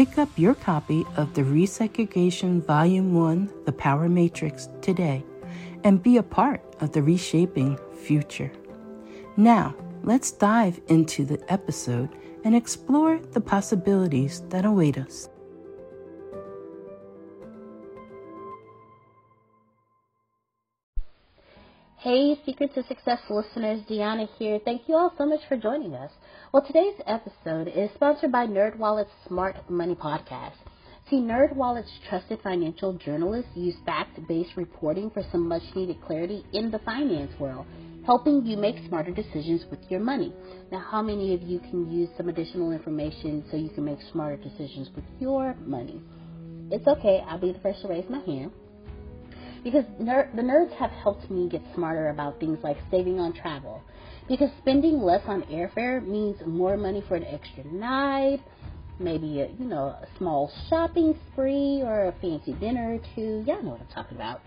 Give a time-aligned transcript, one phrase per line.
[0.00, 5.22] Pick up your copy of the Resegregation Volume 1 The Power Matrix today
[5.84, 8.50] and be a part of the reshaping future.
[9.36, 12.08] Now, let's dive into the episode
[12.44, 15.28] and explore the possibilities that await us.
[21.98, 24.60] Hey, Secrets of Success listeners, Deanna here.
[24.64, 26.10] Thank you all so much for joining us.
[26.52, 30.56] Well, today's episode is sponsored by NerdWallet's Smart Money Podcast.
[31.08, 37.30] See, NerdWallet's trusted financial journalists use fact-based reporting for some much-needed clarity in the finance
[37.38, 37.66] world,
[38.04, 40.34] helping you make smarter decisions with your money.
[40.72, 44.42] Now, how many of you can use some additional information so you can make smarter
[44.42, 46.02] decisions with your money?
[46.72, 47.22] It's okay.
[47.28, 48.50] I'll be the first to raise my hand
[49.62, 53.82] because ner- the nerds have helped me get smarter about things like saving on travel.
[54.30, 58.40] Because spending less on airfare means more money for an extra night,
[59.00, 63.44] maybe a you know a small shopping spree or a fancy dinner or two.
[63.44, 64.40] Y'all know what I'm talking about.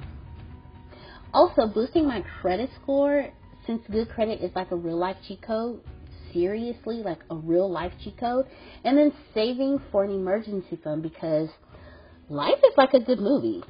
[1.33, 3.27] Also, boosting my credit score
[3.67, 5.81] since good credit is like a real life cheat code.
[6.31, 8.47] Seriously, like a real life cheat code,
[8.85, 11.49] and then saving for an emergency fund because
[12.29, 13.61] life is like a good movie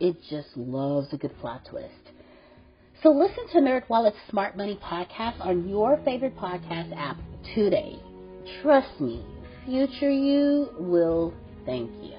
[0.00, 2.03] it just loves a good plot twist.
[3.04, 7.18] So listen to NerdWallet's Smart Money podcast on your favorite podcast app
[7.54, 7.98] today.
[8.62, 9.22] Trust me,
[9.66, 11.34] future you will
[11.66, 12.14] thank you.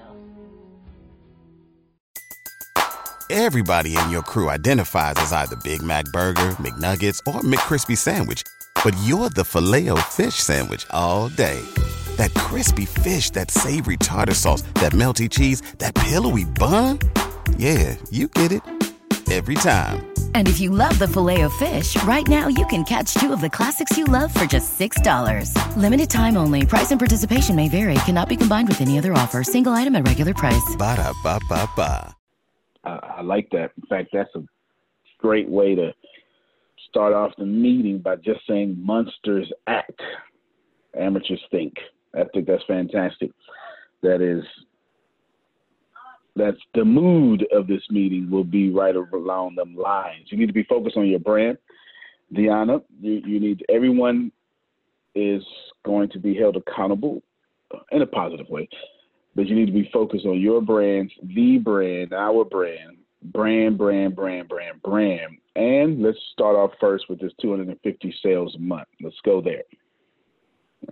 [3.30, 8.44] Everybody in your crew identifies as either Big Mac Burger, McNuggets, or McCrispy Sandwich,
[8.84, 11.60] but you're the filet fish Sandwich all day.
[12.16, 17.00] That crispy fish, that savory tartar sauce, that melty cheese, that pillowy bun.
[17.56, 18.75] Yeah, you get it
[19.32, 20.06] every time.
[20.34, 23.40] And if you love the filet of fish, right now you can catch two of
[23.40, 25.76] the classics you love for just $6.
[25.76, 26.64] Limited time only.
[26.64, 27.94] Price and participation may vary.
[28.04, 29.42] Cannot be combined with any other offer.
[29.42, 30.76] Single item at regular price.
[30.78, 32.16] Ba da ba ba ba.
[32.84, 33.72] I like that.
[33.76, 34.44] In fact, that's a
[35.18, 35.92] great way to
[36.88, 40.00] start off the meeting by just saying monsters act,
[40.98, 41.74] amateurs think.
[42.14, 43.30] I think that's fantastic.
[44.02, 44.44] That is
[46.36, 50.26] that's the mood of this meeting will be right along them lines.
[50.26, 51.56] You need to be focused on your brand,
[52.32, 52.82] Deanna.
[53.00, 54.30] You, you need everyone
[55.14, 55.42] is
[55.84, 57.22] going to be held accountable
[57.90, 58.68] in a positive way,
[59.34, 64.14] but you need to be focused on your brand, the brand, our brand, brand, brand,
[64.14, 65.38] brand, brand, brand.
[65.56, 68.88] And let's start off first with this 250 sales a month.
[69.00, 69.62] Let's go there.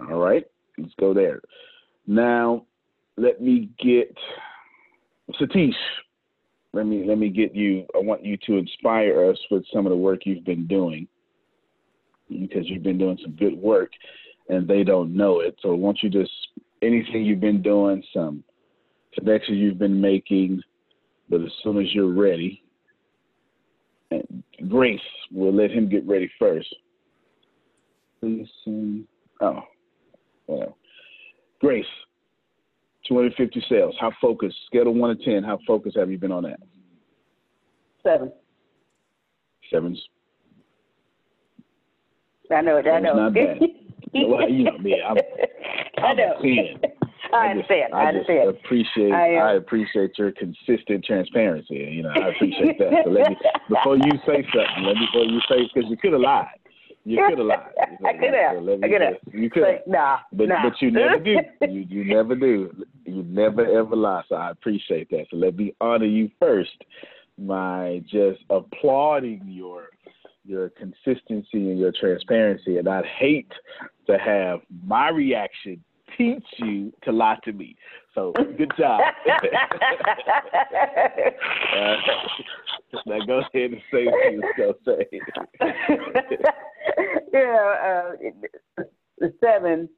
[0.00, 0.44] All right.
[0.78, 1.42] Let's go there.
[2.06, 2.64] Now,
[3.16, 4.16] let me get
[5.32, 5.72] Satish.
[6.72, 7.86] Let me let me get you.
[7.94, 11.06] I want you to inspire us with some of the work you've been doing
[12.28, 13.90] because you've been doing some good work,
[14.48, 15.56] and they don't know it.
[15.60, 16.32] So I want you just,
[16.82, 18.42] anything you've been doing, some
[19.14, 20.60] connections you've been making,
[21.28, 22.64] but as soon as you're ready,
[24.68, 25.00] Grace,
[25.30, 26.74] we'll let him get ready first.
[28.22, 29.06] Listen.
[29.40, 29.62] Oh,
[30.46, 30.76] well.
[31.60, 31.84] Grace,
[33.08, 33.94] 250 sales.
[34.00, 34.56] How focused?
[34.66, 36.60] Scale of 1 to 10, how focused have you been on that?
[38.02, 38.32] Seven.
[39.70, 40.00] Sevens.
[42.54, 42.86] I know it.
[42.86, 43.14] I know.
[43.14, 43.58] Not bad.
[44.14, 44.96] well, you know me.
[45.06, 45.16] I'm,
[45.98, 46.34] I'm I know.
[46.42, 46.92] 10.
[47.32, 47.90] I understand.
[47.90, 48.48] Just, I, I understand.
[48.50, 49.12] Appreciate.
[49.12, 51.74] I, I, uh, appreciate your consistent transparency.
[51.74, 52.90] You know, I appreciate that.
[53.04, 53.36] So let me
[53.68, 54.84] before you say something.
[54.84, 56.46] Let me before you say because you could have lied.
[57.04, 57.58] You could have lied.
[57.90, 58.56] You know, I could have.
[58.64, 59.14] so I could have.
[59.32, 59.62] You could.
[59.62, 60.68] But, nah, But nah.
[60.68, 61.36] but you never do.
[61.62, 62.70] You you never do.
[63.14, 64.22] You never ever lie.
[64.28, 65.26] So I appreciate that.
[65.30, 66.84] So let me honor you first
[67.38, 69.90] by just applauding your
[70.44, 72.78] your consistency and your transparency.
[72.78, 73.52] And I'd hate
[74.08, 75.82] to have my reaction
[76.18, 77.76] teach you to lie to me.
[78.16, 79.00] So good job.
[79.26, 79.40] uh,
[83.06, 85.20] now go ahead and say what you was gonna say.
[87.32, 88.12] yeah,
[88.78, 88.82] uh,
[89.40, 89.88] seven.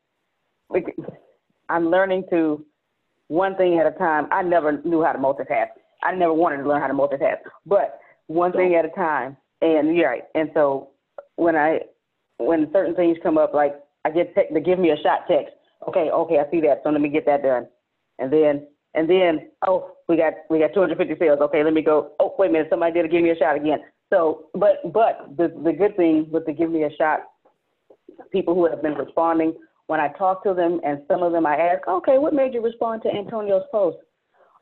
[1.68, 2.64] I'm learning to
[3.28, 4.28] one thing at a time.
[4.30, 5.68] I never knew how to multitask.
[6.02, 9.36] I never wanted to learn how to multitask, but one thing at a time.
[9.62, 10.24] And you're right.
[10.34, 10.90] And so
[11.36, 11.80] when I
[12.38, 13.74] when certain things come up, like
[14.04, 15.54] I get te- give me a shot text.
[15.88, 16.82] Okay, okay, I see that.
[16.84, 17.66] So let me get that done.
[18.18, 21.40] And then and then oh, we got we got 250 sales.
[21.40, 22.12] Okay, let me go.
[22.20, 23.78] Oh, wait a minute, somebody did give me a shot again.
[24.10, 27.20] So, but but the the good thing with the give me a shot,
[28.30, 29.54] people who have been responding
[29.86, 32.60] when I talk to them, and some of them I ask, okay, what made you
[32.60, 33.98] respond to Antonio's post?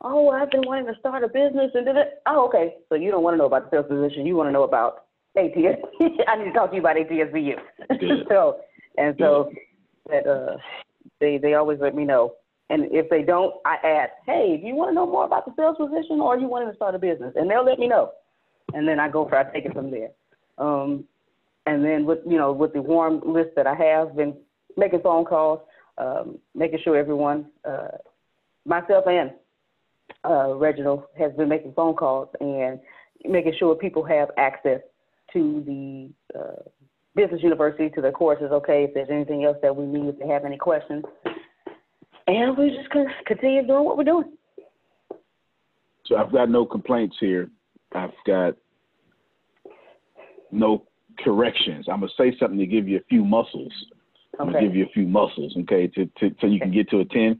[0.01, 2.21] Oh, I've been wanting to start a business and did it.
[2.27, 2.75] Oh, okay.
[2.89, 4.25] So you don't want to know about the sales position.
[4.25, 5.05] You want to know about
[5.37, 5.81] ATS.
[6.27, 7.55] I need to talk to you about ATSBU.
[7.99, 8.25] Good.
[8.29, 8.57] so
[8.97, 9.51] and so
[10.09, 10.57] that uh,
[11.19, 12.33] they they always let me know.
[12.69, 15.53] And if they don't, I ask, hey, do you want to know more about the
[15.55, 17.33] sales position, or you wanting to start a business?
[17.35, 18.11] And they'll let me know.
[18.73, 20.09] And then I go for I take it from there.
[20.57, 21.05] Um,
[21.67, 24.35] and then with you know with the warm list that I have, been
[24.77, 25.61] making phone calls,
[25.97, 27.87] um, making sure everyone, uh,
[28.65, 29.31] myself and
[30.23, 32.79] uh, Reginald has been making phone calls and
[33.23, 34.81] making sure people have access
[35.33, 36.61] to the uh,
[37.15, 38.51] business university, to the courses.
[38.51, 41.03] Okay, if there's anything else that we need, if they have any questions,
[42.27, 42.89] and we just
[43.25, 44.31] continue doing what we're doing.
[46.05, 47.49] So I've got no complaints here.
[47.93, 48.55] I've got
[50.51, 50.83] no
[51.23, 51.87] corrections.
[51.91, 53.73] I'm gonna say something to give you a few muscles.
[54.39, 54.67] I'm gonna Okay.
[54.67, 57.39] give you a few muscles, okay, to, to so you can get to a ten.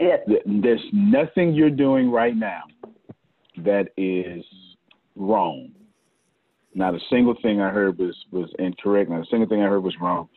[0.00, 0.20] Yes.
[0.46, 2.62] There's nothing you're doing right now
[3.58, 4.44] that is
[5.16, 5.70] wrong.
[6.74, 9.10] Not a single thing I heard was was incorrect.
[9.10, 10.28] Not a single thing I heard was wrong.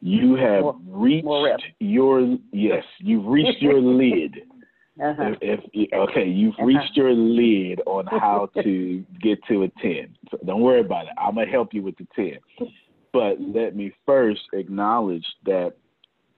[0.00, 2.84] You have More- reached more your yes.
[3.00, 4.36] You've reached your lid.
[5.02, 5.32] Uh-huh.
[5.40, 6.64] If, if okay, you've Uh-huh.
[6.64, 10.16] reached your lid on how to get to a ten.
[10.30, 11.12] So don't worry about it.
[11.18, 12.38] I'm gonna help you with the ten.
[13.12, 15.72] But let me first acknowledge that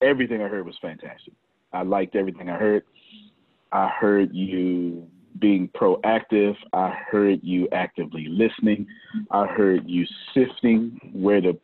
[0.01, 1.35] everything I heard was fantastic.
[1.73, 2.85] I liked everything I heard.
[3.73, 5.07] I heard you
[5.39, 6.55] being proactive.
[6.73, 8.87] I heard you actively listening.
[9.31, 11.55] I heard you sifting where the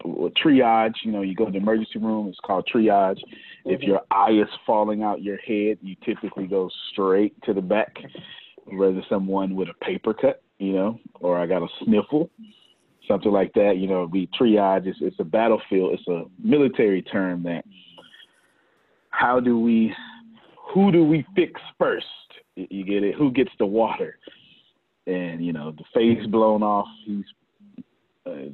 [0.43, 3.21] triage, you know, you go to the emergency room, it's called triage.
[3.65, 3.91] If mm-hmm.
[3.91, 7.97] your eye is falling out your head, you typically go straight to the back,
[8.65, 12.31] whether someone with a paper cut, you know, or I got a sniffle,
[13.09, 13.79] something like that.
[13.79, 14.87] You know, we triage.
[14.87, 15.95] It's, it's a battlefield.
[15.95, 17.65] It's a military term that
[19.11, 19.93] how do we,
[20.73, 22.07] who do we fix first?
[22.55, 23.15] You get it?
[23.17, 24.19] Who gets the water?
[25.07, 26.87] And you know, the face blown off.
[27.07, 27.25] He's
[28.27, 28.51] uh,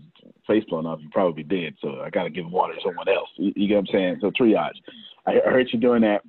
[0.47, 1.01] face blown off.
[1.01, 1.75] He'd probably be dead.
[1.83, 3.29] So I got to give water to someone else.
[3.37, 4.19] You, you get what I'm saying?
[4.21, 4.77] So triage.
[5.27, 6.23] I heard you doing that.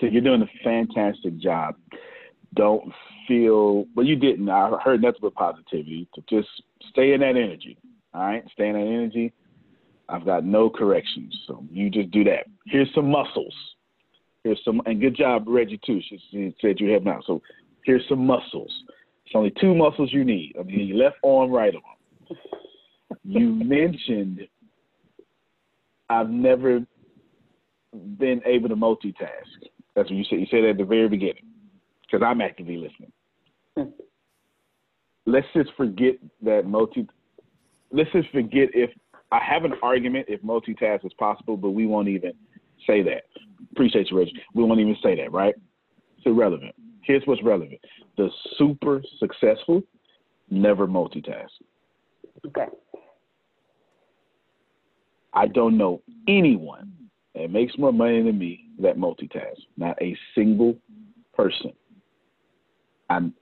[0.00, 1.76] So you're doing a fantastic job.
[2.54, 2.92] Don't
[3.30, 4.48] feel, well, you didn't.
[4.48, 6.08] I heard nothing but positivity.
[6.16, 6.48] To just
[6.90, 7.78] stay in that energy.
[8.12, 9.32] All right, stay in that energy.
[10.08, 12.46] I've got no corrections, so you just do that.
[12.66, 13.54] Here's some muscles.
[14.42, 16.00] Here's some, and good job, Reggie too.
[16.08, 17.20] She, she said you have now.
[17.24, 17.40] So
[17.84, 18.72] here's some muscles.
[19.24, 20.56] It's only two muscles you need.
[20.58, 22.36] I mean, left arm, right arm.
[23.22, 24.40] You mentioned
[26.08, 26.80] I've never
[27.92, 29.68] been able to multitask.
[29.94, 30.40] That's what you said.
[30.40, 31.44] You said at the very beginning,
[32.02, 33.12] because I'm actively listening.
[35.26, 37.06] Let's just forget that multi.
[37.92, 38.90] Let's just forget if
[39.32, 42.32] I have an argument if multitask is possible, but we won't even
[42.86, 43.24] say that.
[43.72, 44.32] Appreciate you, Reggie.
[44.54, 45.54] We won't even say that, right?
[46.16, 46.74] It's irrelevant.
[47.02, 47.80] Here's what's relevant:
[48.16, 49.82] the super successful
[50.50, 51.48] never multitask.
[52.46, 52.66] Okay.
[55.32, 56.92] I don't know anyone
[57.34, 59.56] that makes more money than me that multitask.
[59.76, 60.76] Not a single
[61.34, 61.72] person.
[63.08, 63.34] I'm,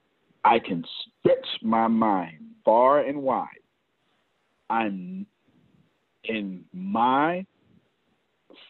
[0.44, 0.84] I can
[1.20, 3.46] stretch my mind far and wide.
[4.70, 5.26] I'm
[6.24, 7.44] in my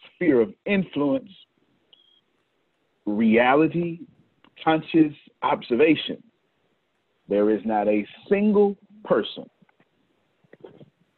[0.06, 1.30] sphere of influence,
[3.06, 4.00] reality,
[4.62, 6.22] conscious observation.
[7.28, 9.44] There is not a single person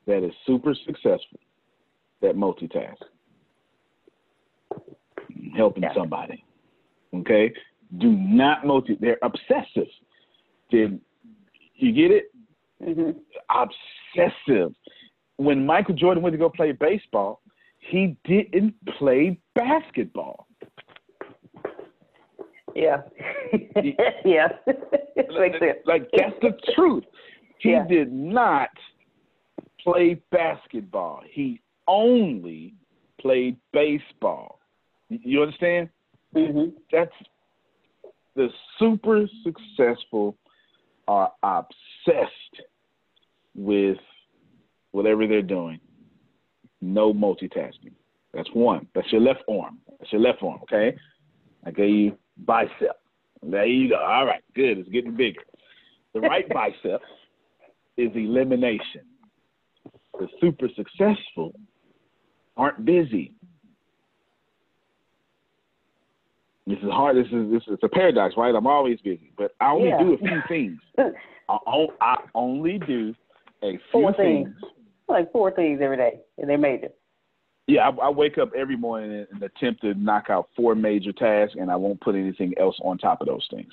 [0.06, 1.40] that is super successful
[2.20, 2.96] that multitasks,
[5.56, 5.94] helping yeah.
[5.94, 6.44] somebody.
[7.14, 7.52] Okay?
[7.98, 8.96] Do not multi.
[9.00, 9.88] They're obsessive.
[10.70, 11.00] Did
[11.74, 12.24] you get it?
[12.82, 13.18] Mm-hmm.
[13.50, 14.74] Obsessive.
[15.36, 17.40] When Michael Jordan went to go play baseball,
[17.78, 20.46] he didn't play basketball.
[22.74, 23.02] Yeah.
[24.24, 24.48] yeah.
[25.30, 25.54] like,
[25.86, 27.04] like that's the truth.
[27.58, 27.86] He yeah.
[27.86, 28.70] did not
[29.82, 31.22] play basketball.
[31.30, 32.74] He only
[33.20, 34.60] played baseball.
[35.08, 35.88] You understand?
[36.34, 36.76] Mm-hmm.
[36.92, 37.12] That's
[38.36, 38.48] the
[38.78, 40.36] super successful
[41.10, 42.62] are obsessed
[43.56, 43.98] with
[44.92, 45.80] whatever they're doing.
[46.80, 47.94] No multitasking.
[48.32, 48.86] That's one.
[48.94, 49.80] That's your left arm.
[49.98, 50.96] That's your left arm, okay?
[51.66, 53.00] I gave you bicep.
[53.42, 53.96] There you go.
[53.96, 54.78] All right, good.
[54.78, 55.40] It's getting bigger.
[56.14, 57.00] The right bicep
[57.96, 59.02] is elimination.
[60.16, 61.52] The super successful
[62.56, 63.32] aren't busy.
[66.70, 67.16] This is hard.
[67.16, 68.54] This is this is a paradox, right?
[68.54, 69.98] I'm always busy, but I only yeah.
[69.98, 70.78] do a few things.
[71.48, 73.12] I, I, only do
[73.62, 74.46] a few four things.
[74.46, 74.72] things.
[75.08, 76.96] Like four things every day, and they made it.
[77.66, 81.56] Yeah, I, I wake up every morning and attempt to knock out four major tasks,
[81.58, 83.72] and I won't put anything else on top of those things.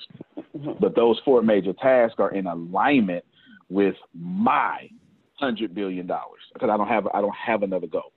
[0.56, 0.72] Mm-hmm.
[0.80, 3.24] But those four major tasks are in alignment
[3.68, 4.88] with my
[5.34, 8.12] hundred billion dollars because I don't have I don't have another goal.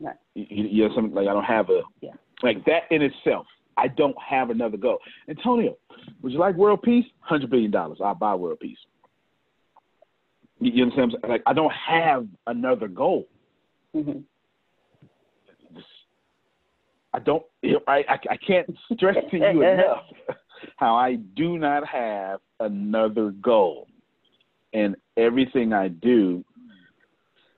[0.00, 0.16] Right.
[0.34, 2.10] You, you know something like I don't have a yeah.
[2.42, 3.46] like that in itself.
[3.76, 4.98] I don't have another goal.
[5.28, 5.76] Antonio,
[6.22, 7.06] would you like world peace?
[7.20, 7.98] Hundred billion dollars.
[8.02, 8.78] I'll buy world peace.
[10.60, 11.16] You, understand?
[11.28, 13.26] Like I don't have another goal.
[13.96, 14.20] Mm-hmm.
[17.14, 17.42] I don't.
[17.86, 20.04] I, I I can't stress to you enough
[20.76, 23.88] how I do not have another goal,
[24.72, 26.44] and everything I do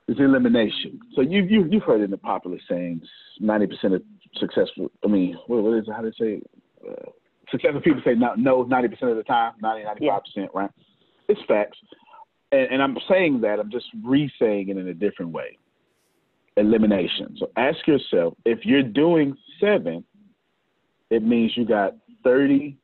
[0.09, 1.01] is elimination.
[1.15, 3.07] So you you you've heard in the popular sayings,
[3.41, 4.03] ninety percent of
[4.39, 4.91] successful.
[5.05, 6.43] I mean, what, what is it, how do they say?
[6.89, 7.11] Uh,
[7.51, 10.47] successful people say no, no 90% of the time, 90, 95%, yeah.
[10.55, 10.71] right?
[11.29, 11.79] It's facts.
[12.53, 15.59] And, and I'm saying that, I'm just re saying it in a different way.
[16.57, 17.37] Elimination.
[17.39, 20.05] So ask yourself if you're doing seven,
[21.11, 22.77] it means you got 30,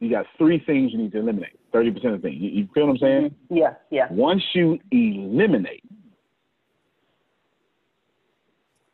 [0.00, 1.58] you got three things you need to eliminate.
[1.74, 2.36] 30% of things.
[2.38, 3.30] You, you feel what I'm saying?
[3.30, 3.56] Mm-hmm.
[3.56, 4.06] Yeah, yeah.
[4.10, 5.82] Once you eliminate,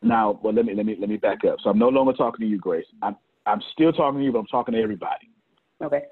[0.02, 1.58] now, well, let me let me let me back up.
[1.62, 2.86] So I'm no longer talking to you, Grace.
[3.02, 3.16] I'm
[3.46, 5.30] I'm still talking to you, but I'm talking to everybody.
[5.82, 6.02] Okay.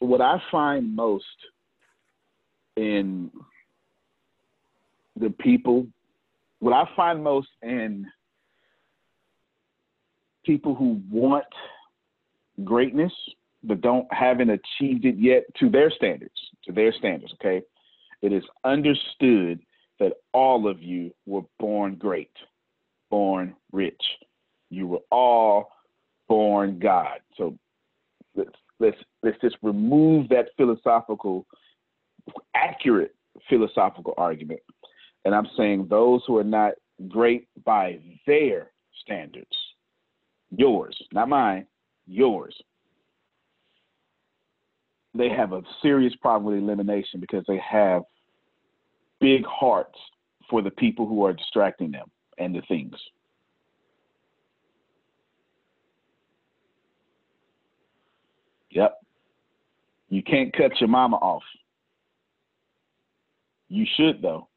[0.00, 1.24] What I find most
[2.76, 3.30] in
[5.18, 5.86] the people,
[6.58, 8.06] what I find most in
[10.44, 11.46] people who want
[12.64, 13.12] greatness
[13.66, 16.34] but don't haven't achieved it yet to their standards,
[16.64, 17.62] to their standards, okay?
[18.22, 19.60] It is understood
[19.98, 22.30] that all of you were born great
[23.10, 24.02] born rich.
[24.70, 25.70] You were all
[26.28, 27.20] born God.
[27.36, 27.56] So
[28.34, 31.46] let's let's let's just remove that philosophical
[32.54, 33.14] accurate
[33.48, 34.60] philosophical argument.
[35.24, 36.74] And I'm saying those who are not
[37.08, 38.72] great by their
[39.02, 39.56] standards,
[40.50, 41.66] yours, not mine,
[42.06, 42.56] yours.
[45.14, 48.02] They have a serious problem with elimination because they have
[49.20, 49.98] big hearts
[50.50, 52.06] for the people who are distracting them
[52.38, 52.94] and the things.
[58.70, 59.00] Yep.
[60.08, 61.42] You can't cut your mama off.
[63.68, 64.48] You should though.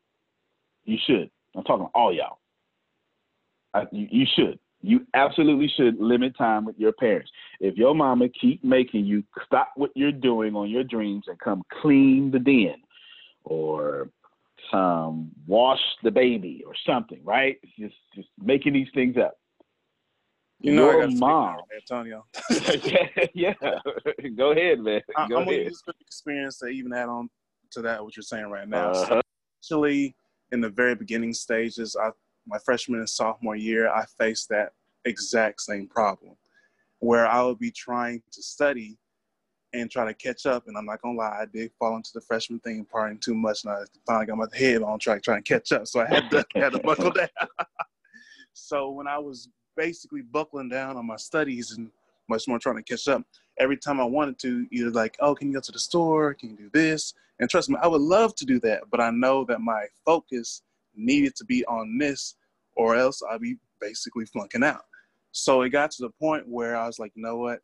[0.85, 1.29] You should.
[1.55, 2.39] I'm talking all y'all.
[3.73, 4.59] I, you, you should.
[4.81, 7.29] You absolutely should limit time with your parents.
[7.59, 11.63] If your mama keep making you stop what you're doing on your dreams and come
[11.81, 12.75] clean the den,
[13.43, 14.09] or
[14.73, 17.57] um, wash the baby or something, right?
[17.77, 19.37] Just just making these things up.
[20.61, 22.25] You know, Your mom, Antonio.
[22.83, 23.53] yeah, yeah.
[24.37, 25.01] Go ahead, man.
[25.15, 25.53] I, Go I'm ahead.
[25.53, 27.29] gonna use the experience to even add on
[27.71, 28.91] to that what you're saying right now.
[28.91, 29.05] Uh-huh.
[29.05, 29.21] So,
[29.61, 30.15] actually,
[30.51, 32.09] in the very beginning stages, I
[32.45, 34.73] my freshman and sophomore year, I faced that
[35.05, 36.35] exact same problem
[36.99, 38.97] where I would be trying to study
[39.73, 40.67] and try to catch up.
[40.67, 43.63] And I'm not gonna lie, I did fall into the freshman thing, partying too much,
[43.63, 45.87] and I finally got my head on track trying to catch up.
[45.87, 47.29] So I had to had to buckle down.
[48.53, 51.89] so when I was basically buckling down on my studies and
[52.27, 53.23] much more trying to catch up,
[53.59, 56.33] every time I wanted to, either like, oh, can you go to the store?
[56.33, 57.13] Can you do this?
[57.39, 60.61] And trust me, I would love to do that, but I know that my focus
[60.95, 62.35] needed to be on this,
[62.75, 64.81] or else I'd be basically flunking out.
[65.31, 67.61] So it got to the point where I was like, you know what?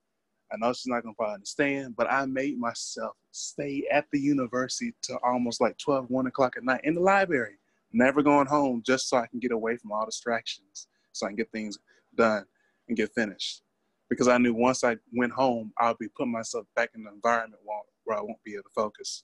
[0.52, 4.94] I know she's not gonna probably understand, but I made myself stay at the university
[5.04, 7.58] to almost like 12, 1 o'clock at night in the library,
[7.92, 11.38] never going home just so I can get away from all distractions, so I can
[11.38, 11.78] get things
[12.16, 12.46] done
[12.88, 13.62] and get finished.
[14.10, 17.62] Because I knew once I went home, I'll be putting myself back in the environment
[18.04, 19.24] where I won't be able to focus.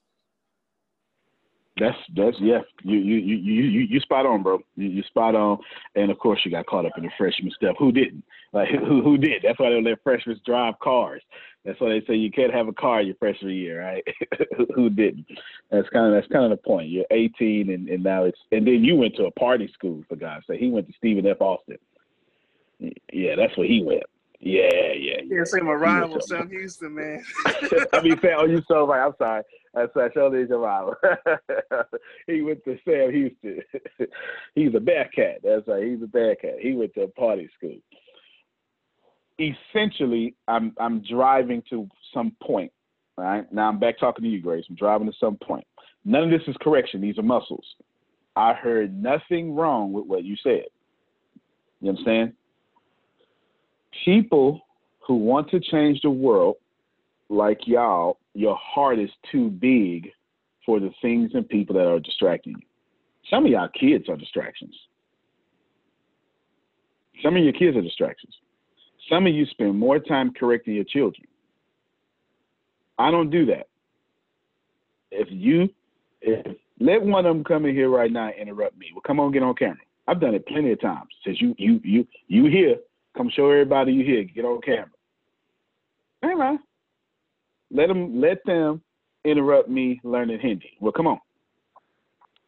[1.79, 2.59] That's that's yeah.
[2.83, 4.59] You you you you you spot on, bro.
[4.75, 5.57] You, you spot on.
[5.95, 7.75] And of course, you got caught up in the freshman stuff.
[7.79, 8.23] Who didn't?
[8.51, 9.43] Like who who did?
[9.43, 11.21] That's why they let freshmen drive cars.
[11.63, 14.03] That's why they say you can't have a car your freshman year, right?
[14.75, 15.25] who didn't?
[15.69, 16.89] That's kind of that's kind of the point.
[16.89, 20.17] You're 18, and, and now it's and then you went to a party school for
[20.17, 20.59] God's sake.
[20.59, 21.39] He went to Stephen F.
[21.39, 21.77] Austin.
[23.13, 24.03] Yeah, that's where he went.
[24.41, 25.21] Yeah, yeah.
[25.23, 27.23] Yeah, say my rival, Sam Houston, man.
[27.93, 29.05] I mean, Sam, oh, you so right.
[29.05, 29.43] I'm sorry.
[29.73, 30.95] That's I showed you your rival.
[32.27, 33.61] he went to Sam Houston.
[34.55, 35.41] He's a bad cat.
[35.43, 35.83] That's right.
[35.83, 36.55] He's a bad cat.
[36.59, 37.77] He went to a party school.
[39.39, 42.71] Essentially, I'm I'm driving to some point.
[43.17, 44.65] Right now, I'm back talking to you, Grace.
[44.69, 45.65] I'm driving to some point.
[46.03, 46.99] None of this is correction.
[46.99, 47.65] These are muscles.
[48.35, 50.65] I heard nothing wrong with what you said.
[51.79, 52.33] You understand?
[54.05, 54.61] People
[55.05, 56.55] who want to change the world,
[57.29, 60.11] like y'all, your heart is too big
[60.65, 62.65] for the things and people that are distracting you.
[63.29, 64.75] Some of y'all kids are distractions.
[67.23, 68.33] Some of your kids are distractions.
[69.09, 71.27] Some of you spend more time correcting your children.
[72.97, 73.67] I don't do that.
[75.11, 75.69] If you,
[76.21, 78.87] if, let one of them come in here right now and interrupt me.
[78.93, 79.77] Well, come on, get on camera.
[80.07, 81.09] I've done it plenty of times.
[81.25, 82.77] Since you, you, you, you here,
[83.17, 84.23] Come show everybody you here.
[84.23, 84.89] Get on camera.
[86.21, 86.59] Hey man,
[87.71, 88.81] let them let them
[89.25, 90.71] interrupt me learning Hindi.
[90.79, 91.19] Well, come on.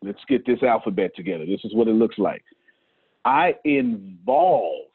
[0.02, 1.45] Let's get this alphabet together.
[1.45, 2.43] This is what it looks like.
[3.26, 4.88] I involve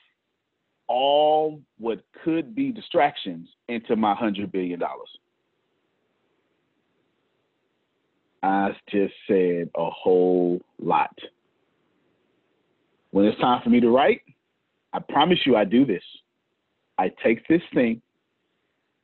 [0.86, 5.08] all what could be distractions into my hundred billion dollars.
[8.42, 11.14] I just said a whole lot.
[13.10, 14.20] When it's time for me to write,
[14.92, 16.02] I promise you I do this.
[16.98, 18.02] I take this thing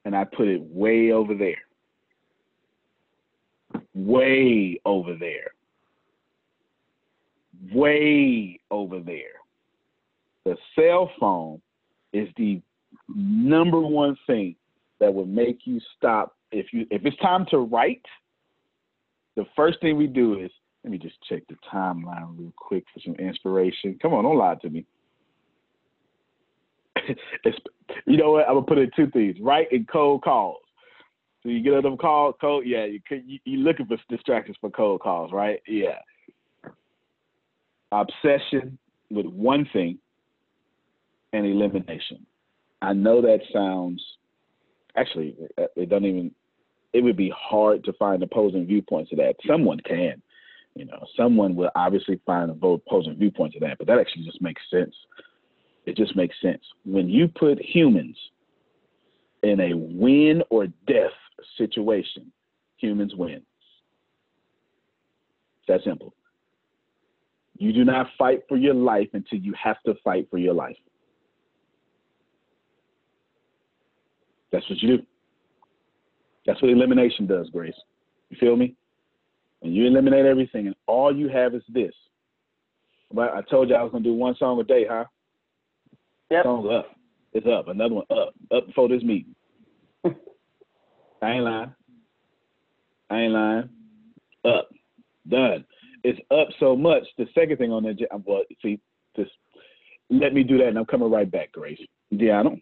[0.04, 1.56] and I put it way over there.
[3.94, 5.52] Way over there.
[7.72, 9.40] Way over there.
[10.44, 11.60] The cell phone
[12.12, 12.60] is the
[13.08, 14.56] number one thing
[15.00, 18.04] that would make you stop if you if it's time to write
[19.36, 20.50] the first thing we do is
[20.84, 24.54] let me just check the timeline real quick for some inspiration come on don't lie
[24.54, 24.86] to me
[28.06, 28.48] you know what?
[28.48, 30.58] I'm gonna put in two things: right and cold calls.
[31.42, 32.64] So you get them calls, cold.
[32.66, 35.60] Yeah, you you you looking for distractions for cold calls, right?
[35.66, 35.98] Yeah.
[37.92, 38.78] Obsession
[39.10, 39.98] with one thing
[41.32, 42.26] and elimination.
[42.82, 44.02] I know that sounds
[44.96, 46.30] actually uh, it doesn't even.
[46.92, 49.34] It would be hard to find opposing viewpoints to that.
[49.48, 50.22] Someone can,
[50.76, 54.62] you know, someone will obviously find opposing viewpoints to that, but that actually just makes
[54.70, 54.94] sense
[55.86, 56.62] it just makes sense.
[56.84, 58.16] When you put humans
[59.42, 61.12] in a win or death
[61.58, 62.32] situation,
[62.76, 63.42] humans win.
[65.60, 66.14] It's that simple.
[67.56, 70.76] You do not fight for your life until you have to fight for your life.
[74.50, 75.02] That's what you do.
[76.46, 77.74] That's what elimination does, Grace.
[78.30, 78.74] You feel me?
[79.60, 81.92] When you eliminate everything and all you have is this.
[83.12, 85.04] But I told you I was gonna do one song a day, huh?
[86.30, 86.44] Yep.
[86.44, 86.86] Song's up.
[87.32, 87.68] It's up.
[87.68, 88.34] Another one up.
[88.54, 89.34] Up before this meeting.
[90.04, 90.10] I
[91.32, 91.74] ain't lying.
[93.10, 93.68] I ain't lying.
[94.44, 94.68] Up.
[95.28, 95.64] Done.
[96.02, 97.02] It's up so much.
[97.16, 98.78] The second thing on that, well, see,
[99.16, 99.30] just
[100.10, 101.80] let me do that, and I'm coming right back, Grace.
[102.12, 102.60] Deanna,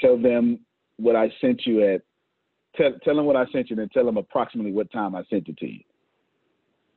[0.00, 0.60] tell them
[0.96, 2.02] what I sent you at.
[2.76, 5.48] Tell, tell them what I sent you, and tell them approximately what time I sent
[5.48, 5.80] it to you.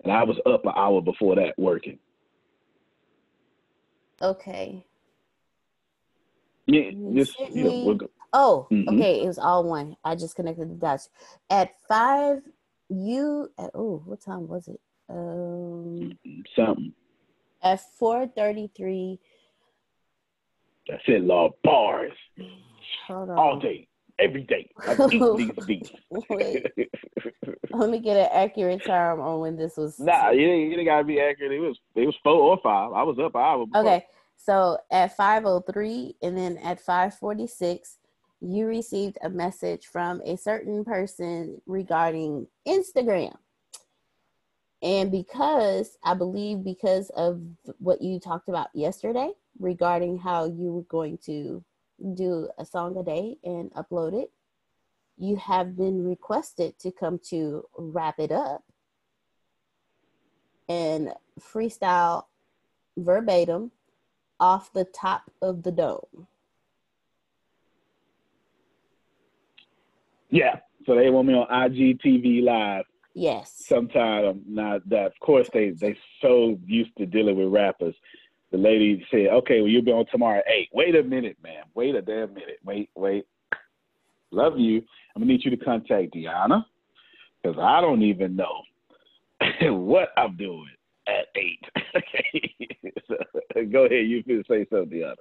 [0.03, 1.99] And I was up an hour before that working.
[4.21, 4.85] Okay.
[6.65, 7.97] Yeah, this, you know, we'll.
[8.33, 8.95] Oh, mm-hmm.
[8.95, 9.21] okay.
[9.23, 9.95] It was all one.
[10.03, 11.09] I just connected the dots.
[11.49, 12.41] At five,
[12.89, 14.79] you at oh, what time was it?
[15.09, 16.17] Um,
[16.55, 16.93] something.
[17.63, 19.17] at 4:33.
[20.89, 21.53] That's it, Lord.
[21.63, 22.11] Bars.
[23.07, 23.37] Hold on.
[23.37, 23.87] All day,
[24.19, 24.69] every day.
[24.79, 25.91] I eat these beats.
[27.71, 29.99] Let me get an accurate time on when this was.
[29.99, 31.51] nah, you didn't, you didn't gotta be accurate.
[31.51, 32.93] It was it was four or five.
[32.93, 33.65] I was up an hour.
[33.65, 33.81] Before.
[33.81, 34.05] Okay,
[34.37, 37.97] so at 5:03 and then at 5:46,
[38.41, 43.35] you received a message from a certain person regarding Instagram.
[44.81, 47.41] And because I believe because of
[47.79, 51.63] what you talked about yesterday regarding how you were going to
[52.13, 54.31] do a song a day and upload it,
[55.17, 58.63] you have been requested to come to wrap it up
[60.69, 62.25] and freestyle
[62.97, 63.71] verbatim
[64.39, 66.27] off the top of the dome.
[70.29, 70.57] Yeah.
[70.85, 73.65] So they want me on IGTV live Yes.
[73.65, 74.43] sometime.
[74.47, 77.95] not that of course they they so used to dealing with rappers.
[78.57, 80.69] The lady said, "Okay, well you'll be on tomorrow at 8.
[80.73, 81.63] Wait a minute, man.
[81.75, 82.57] Wait a damn minute.
[82.65, 83.27] Wait, wait.
[84.31, 84.77] Love you.
[85.15, 86.65] I'm gonna need you to contact Deanna
[87.41, 88.63] because I don't even know
[89.61, 90.69] what I'm doing
[91.07, 91.63] at eight.
[91.95, 92.55] okay.
[93.07, 93.15] so,
[93.71, 94.07] go ahead.
[94.07, 95.15] You can say something, Deanna.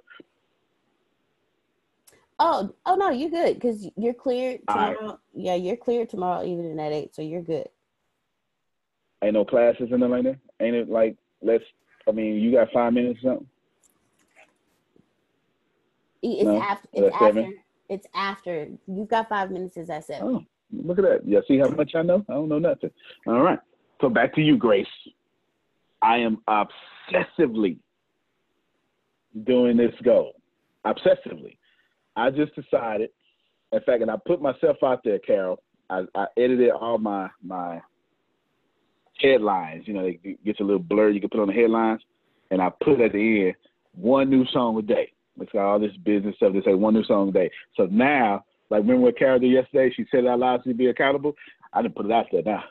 [2.39, 4.97] Oh, oh no, you're good because you're cleared All right.
[4.97, 5.19] tomorrow.
[5.35, 7.69] Yeah, you're cleared tomorrow evening at eight, so you're good.
[9.23, 10.37] Ain't no classes in there like that.
[10.59, 11.63] Ain't it like let's?
[12.07, 13.47] I mean, you got five minutes or something.
[16.21, 16.87] It's No, after.
[16.93, 17.43] It's seven?
[17.43, 17.55] after.
[17.89, 18.67] It's after.
[18.87, 19.77] You've got five minutes.
[19.77, 20.27] Is at seven.
[20.27, 21.21] Oh, look at that.
[21.25, 22.25] Yeah, see how much I know?
[22.29, 22.91] I don't know nothing.
[23.25, 23.59] All right.
[24.01, 24.87] So back to you, Grace.
[26.01, 27.77] I am obsessively
[29.45, 30.33] doing this goal.
[30.85, 31.57] Obsessively.
[32.15, 33.09] I just decided,
[33.71, 35.61] in fact, and I put myself out there, Carol.
[35.89, 37.79] I, I edited all my my
[39.19, 39.83] headlines.
[39.87, 41.15] You know, it gets a little blurred.
[41.15, 42.01] You can put on the headlines,
[42.51, 43.55] and I put at the end
[43.95, 45.11] one new song a day.
[45.39, 46.53] It's got all this business stuff.
[46.53, 47.51] They say one new song a day.
[47.75, 49.93] So now, like remember what Carol did yesterday?
[49.95, 51.35] She said out loud to be accountable.
[51.73, 52.63] I didn't put it out there now.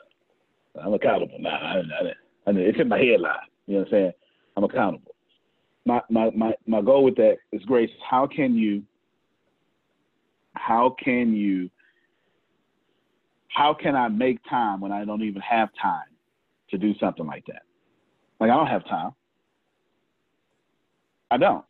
[0.83, 1.59] I'm accountable now.
[1.61, 3.35] I, didn't- I, didn't- I, didn't- it's in my headline.
[3.67, 4.11] You know what I'm saying?
[4.57, 5.15] I'm accountable.
[5.85, 7.89] My my my my goal with that is Grace.
[8.09, 8.83] How can you?
[10.53, 11.69] How can you?
[13.49, 16.03] How can I make time when I don't even have time
[16.69, 17.63] to do something like that?
[18.39, 19.11] Like I don't have time.
[21.31, 21.65] I don't.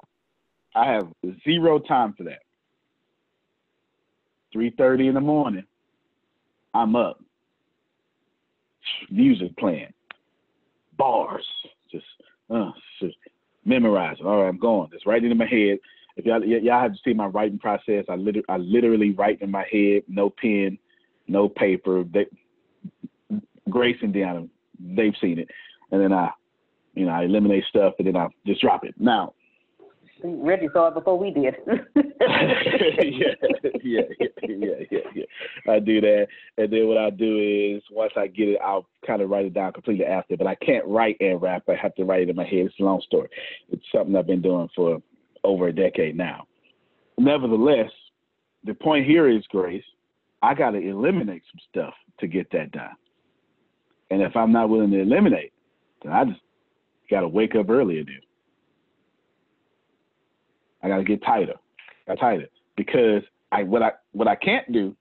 [0.75, 1.07] I have
[1.43, 2.39] zero time for that.
[4.53, 5.63] Three thirty in the morning,
[6.73, 7.19] I'm up.
[9.09, 9.93] Music playing,
[10.97, 11.45] bars,
[11.91, 12.05] just
[12.49, 13.15] uh, just
[13.65, 14.25] memorizing.
[14.25, 14.89] All right, I'm going.
[14.93, 15.79] It's right into my head.
[16.15, 19.41] If y'all y- y'all have to see my writing process, I literally I literally write
[19.41, 20.77] in my head, no pen,
[21.27, 22.03] no paper.
[22.03, 22.27] They,
[23.69, 25.49] Grace and Deanna, they've seen it,
[25.91, 26.31] and then I,
[26.93, 28.95] you know, I eliminate stuff and then I just drop it.
[28.97, 29.33] Now,
[30.23, 31.55] Reggie saw it before we did.
[31.95, 33.33] yeah,
[33.83, 34.01] yeah,
[34.41, 35.71] yeah, yeah, yeah.
[35.71, 39.21] I do that, and then what I do is once I get it, I'll kind
[39.21, 40.35] of write it down completely after.
[40.35, 41.63] But I can't write and rap.
[41.69, 42.65] I have to write it in my head.
[42.65, 43.29] It's a long story.
[43.69, 45.01] It's something I've been doing for
[45.43, 46.47] over a decade now.
[47.17, 47.91] Nevertheless,
[48.63, 49.83] the point here is, Grace,
[50.41, 52.95] I got to eliminate some stuff to get that done.
[54.09, 55.53] And if I'm not willing to eliminate,
[56.03, 56.39] then I just
[57.09, 58.03] got to wake up earlier.
[58.03, 58.25] Dude.
[60.83, 61.55] I got to get tighter,
[62.07, 64.95] got tighter because I what I what I can't do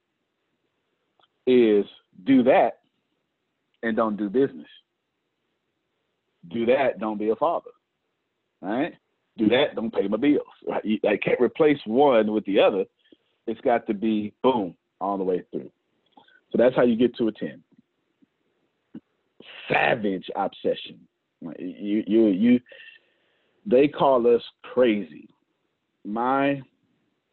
[1.47, 1.85] is
[2.25, 2.79] do that
[3.83, 4.67] and don't do business.
[6.49, 7.71] Do that, don't be a father.
[8.63, 8.95] All right?
[9.37, 10.47] Do that, don't pay my bills.
[10.67, 11.01] Right?
[11.05, 12.85] I can't replace one with the other.
[13.47, 15.71] It's got to be boom all the way through.
[16.51, 17.63] So that's how you get to a 10.
[19.69, 21.01] Savage obsession.
[21.59, 22.61] You you you
[23.67, 25.29] they call us crazy.
[26.05, 26.63] My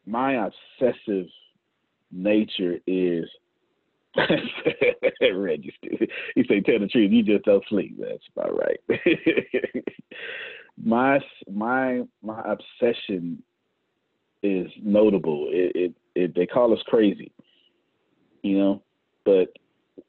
[0.05, 1.27] my obsessive
[2.11, 3.25] nature is
[5.35, 6.11] Reggie stupid.
[6.35, 7.97] He say tell the truth, you just don't sleep.
[7.99, 8.79] That's about right.
[10.83, 11.19] my
[11.51, 13.41] my my obsession
[14.43, 15.47] is notable.
[15.49, 17.31] It, it it they call us crazy,
[18.43, 18.83] you know,
[19.25, 19.47] but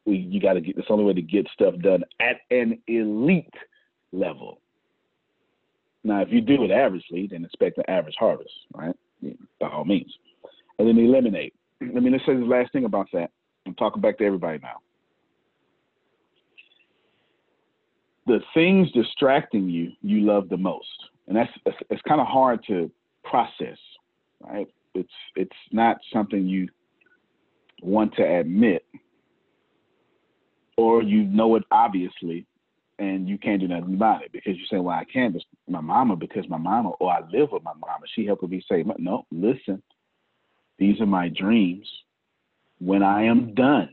[0.04, 0.76] we you got to get.
[0.76, 3.54] The only way to get stuff done at an elite
[4.12, 4.60] level.
[6.02, 8.94] Now, if you do it averagely, then expect an average harvest, right?
[9.58, 10.12] By all means,
[10.78, 11.54] and then eliminate.
[11.80, 13.30] Let me let's say the last thing about that.
[13.66, 14.76] I'm talking back to everybody now.
[18.26, 20.88] The things distracting you, you love the most,
[21.26, 22.90] and that's it's, it's kind of hard to
[23.22, 23.78] process,
[24.40, 24.66] right?
[24.94, 26.68] It's it's not something you
[27.82, 28.84] want to admit,
[30.76, 32.46] or you know it obviously,
[32.98, 35.80] and you can't do nothing about it because you say, "Well, I can't." It's my
[35.80, 38.06] mama because my mama, or I live with my mama.
[38.14, 39.82] She helped me say, "No, listen.
[40.78, 41.88] These are my dreams.
[42.78, 43.90] When I am done,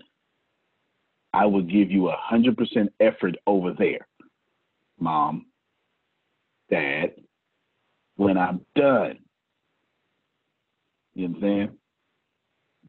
[1.34, 4.08] I will give you a hundred percent effort over there,
[5.00, 5.46] mom,
[6.70, 7.14] dad.
[8.18, 9.20] When I'm done,
[11.16, 11.78] you know what I'm saying?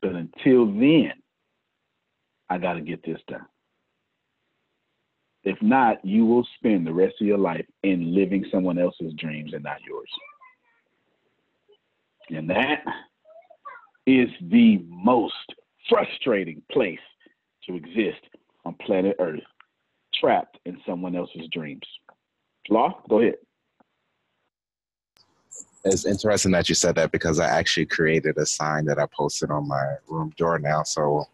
[0.00, 1.12] But until then,
[2.50, 3.46] I got to get this done.
[5.44, 9.52] If not, you will spend the rest of your life in living someone else's dreams
[9.54, 10.10] and not yours.
[12.30, 12.84] And that
[14.06, 15.34] is the most
[15.88, 16.98] frustrating place
[17.66, 18.20] to exist
[18.64, 19.40] on planet Earth,
[20.14, 21.82] trapped in someone else's dreams.
[22.68, 23.34] Law, go ahead.
[25.84, 29.50] It's interesting that you said that because I actually created a sign that I posted
[29.50, 30.84] on my room door now.
[30.84, 31.26] So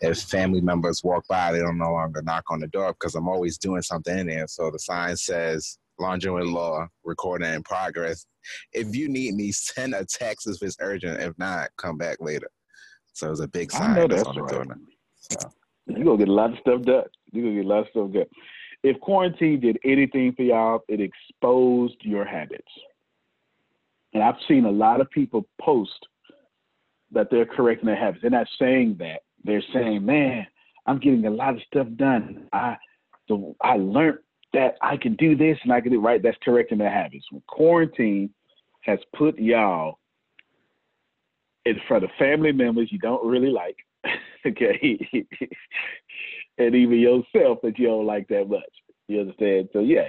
[0.00, 3.28] if family members walk by, they don't no longer knock on the door because I'm
[3.28, 4.46] always doing something in there.
[4.48, 8.24] So the sign says laundry with law, recording in progress.
[8.72, 11.20] If you need me, send a text if it's urgent.
[11.20, 12.48] If not, come back later.
[13.12, 14.52] So it's a big sign I know that's that's on the right.
[14.52, 14.76] door.
[15.16, 15.38] So,
[15.86, 17.04] You're gonna get a lot of stuff done.
[17.32, 18.26] You're gonna get a lot of stuff done.
[18.82, 22.72] If quarantine did anything for y'all, it exposed your habits.
[24.14, 26.06] And I've seen a lot of people post
[27.12, 28.22] that they're correcting their habits.
[28.22, 29.20] They're not saying that.
[29.44, 30.46] They're saying, "Man,
[30.86, 32.48] I'm getting a lot of stuff done.
[32.52, 32.76] I,
[33.28, 34.18] the, I learned
[34.52, 37.26] that I can do this and I can do it right." That's correcting their habits.
[37.30, 38.30] When quarantine
[38.82, 39.98] has put y'all
[41.66, 43.76] in front of family members you don't really like,
[44.46, 45.26] okay,
[46.58, 48.62] and even yourself that you don't like that much.
[49.08, 49.68] You understand?
[49.72, 50.06] So yeah,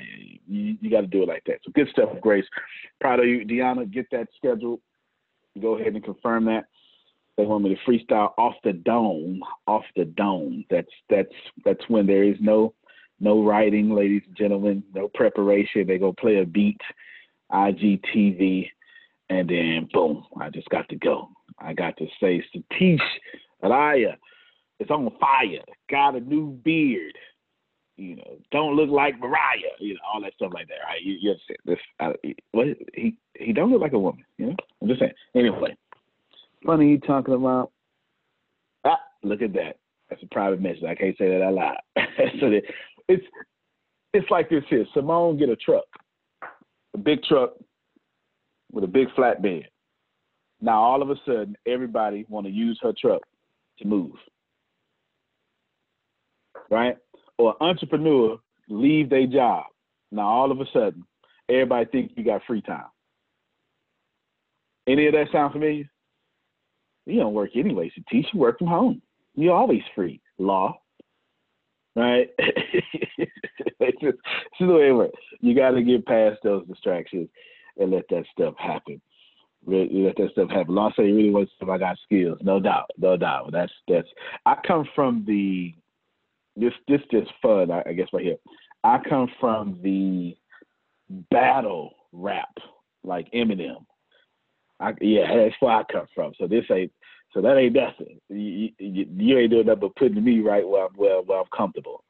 [0.48, 1.58] you, you got to do it like that.
[1.66, 2.46] So good stuff, Grace.
[3.00, 3.92] Proud of you, Deanna.
[3.92, 4.80] Get that scheduled.
[5.60, 6.66] Go ahead and confirm that.
[7.38, 10.66] They want me to freestyle off the dome, off the dome.
[10.70, 12.74] That's that's that's when there is no
[13.20, 15.88] no writing, ladies and gentlemen, no preparation.
[15.88, 16.82] They go play a beat,
[17.52, 18.68] IGTV,
[19.30, 21.30] and then boom, I just got to go.
[21.60, 23.00] I got to say, Satish
[23.64, 24.16] Alaya
[24.80, 25.64] is on fire.
[25.90, 27.18] Got a new beard.
[27.98, 29.78] You know, don't look like Mariah.
[29.80, 30.84] You know, all that stuff like that.
[30.88, 31.02] Right?
[31.04, 31.78] You, you understand this?
[32.00, 34.26] I, what he he don't look like a woman.
[34.38, 35.14] You know, I'm just saying.
[35.36, 35.78] Anyway,
[36.66, 37.72] funny you talking about.
[38.86, 39.78] Ah, look at that.
[40.10, 40.84] That's a private message.
[40.84, 41.78] I can't say that out loud.
[42.40, 42.62] so that,
[43.08, 43.26] it's
[44.14, 44.86] it's like this here.
[44.94, 45.86] Simone get a truck,
[46.94, 47.54] a big truck
[48.72, 49.66] with a big flatbed.
[50.62, 53.22] Now all of a sudden, everybody want to use her truck
[53.80, 54.14] to move,
[56.70, 56.98] right?
[57.38, 58.38] Or entrepreneur
[58.70, 59.66] leave their job.
[60.12, 61.06] Now all of a sudden,
[61.50, 62.86] everybody think you got free time.
[64.88, 65.90] Any of that sound familiar?
[67.06, 67.92] You don't work anyways.
[67.96, 69.02] so teach you work from home.
[69.36, 70.22] You're always free.
[70.38, 70.78] Law,
[71.96, 72.30] right?
[72.38, 75.20] it's just, it's the way it works.
[75.40, 77.30] You got to get past those distractions
[77.78, 79.02] and let that stuff happen.
[79.66, 80.74] Let that stuff happen.
[80.74, 81.70] Law say you really want stuff.
[81.70, 83.52] I got skills, no doubt, no doubt.
[83.52, 84.08] That's that's.
[84.46, 85.76] I come from the
[86.56, 87.70] this this just fun.
[87.70, 88.38] I, I guess right here.
[88.84, 90.36] I come from the
[91.30, 92.58] battle rap
[93.04, 93.86] like Eminem.
[94.82, 96.34] I, yeah, that's where I come from.
[96.38, 96.92] So this ain't
[97.34, 98.20] so that ain't nothing.
[98.30, 101.46] You, you, you ain't doing nothing but putting me right where I'm where, where I'm
[101.56, 102.04] comfortable.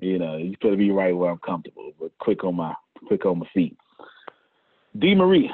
[0.00, 2.74] You know, you putting me right where I'm comfortable, but quick on my
[3.06, 3.76] quick on my feet.
[4.98, 5.50] D Marie.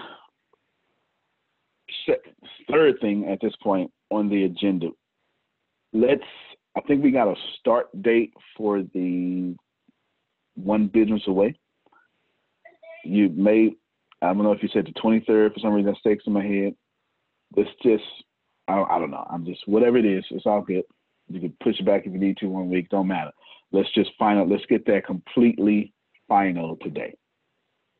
[2.71, 4.89] Third thing at this point on the agenda.
[5.93, 6.23] Let's.
[6.77, 9.55] I think we got a start date for the
[10.57, 11.55] one business away.
[13.05, 13.77] You may.
[14.25, 16.45] I don't know if you said the 23rd for some reason that sticks in my
[16.45, 16.75] head.
[17.57, 18.05] Let's just.
[18.67, 19.27] I, I don't know.
[19.31, 20.25] I'm just whatever it is.
[20.31, 20.85] It's all good.
[21.29, 22.89] You can push it back if you need to one week.
[22.89, 23.31] Don't matter.
[23.73, 24.49] Let's just find out.
[24.49, 25.93] Let's get that completely
[26.29, 27.15] final today.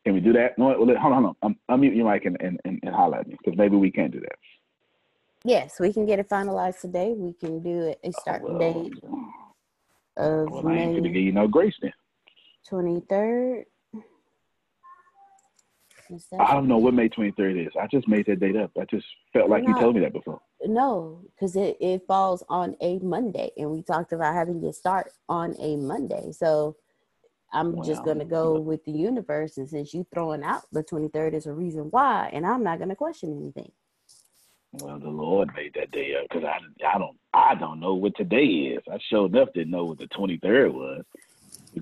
[0.05, 0.59] Can we do that?
[0.59, 1.37] No, hold on, hold on.
[1.43, 4.13] I'm, unmute your mic and, and, and, and holler at me because maybe we can't
[4.13, 4.37] do that.
[5.45, 7.15] Yes, we can get it finalized today.
[7.17, 8.93] We can do it a start well, date
[10.17, 11.93] of Well, I ain't gonna May give you no grace then.
[12.69, 13.65] twenty third.
[16.39, 17.73] I don't know what May 23rd is.
[17.81, 18.71] I just made that date up.
[18.81, 20.41] I just felt like you told me that before.
[20.65, 25.13] No, because it, it falls on a Monday, and we talked about having it start
[25.29, 26.33] on a Monday.
[26.33, 26.77] So
[27.53, 31.47] I'm just gonna go with the universe, and since you throwing out the 23rd is
[31.47, 33.71] a reason why, and I'm not gonna question anything.
[34.81, 38.17] Well, the Lord made that day up because I, I don't I don't know what
[38.17, 38.83] today is.
[38.91, 41.05] I showed enough didn't know what the 23rd was.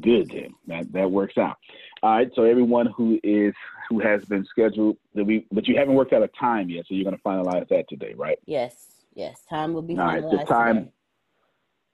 [0.00, 0.54] Good then.
[0.66, 1.56] That that works out.
[2.02, 2.30] All right.
[2.34, 3.54] So everyone who is
[3.88, 6.94] who has been scheduled, that we but you haven't worked out a time yet, so
[6.94, 8.38] you're gonna finalize that today, right?
[8.46, 8.74] Yes,
[9.14, 10.92] yes, time will be All right, the time- today.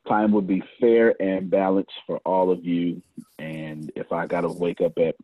[0.09, 3.03] time would be fair and balanced for all of you.
[3.39, 5.15] And if I got to wake up at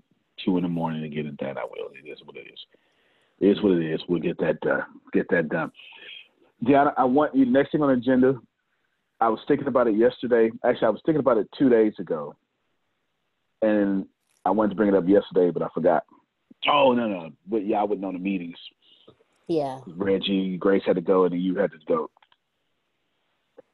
[0.44, 1.88] two in the morning to get it done, I will.
[1.94, 2.58] It is what it is.
[3.40, 4.00] It is what it is.
[4.08, 4.84] We'll get that done.
[5.12, 5.72] Get that done.
[6.64, 8.38] Deanna, I want you next thing on the agenda.
[9.20, 10.50] I was thinking about it yesterday.
[10.64, 12.34] Actually, I was thinking about it two days ago,
[13.62, 14.06] and
[14.44, 16.04] I wanted to bring it up yesterday, but I forgot.
[16.68, 18.56] Oh no, no, but yeah, I wouldn't on the meetings.
[19.48, 19.80] Yeah.
[19.86, 22.10] Reggie, Grace had to go, and you had to go.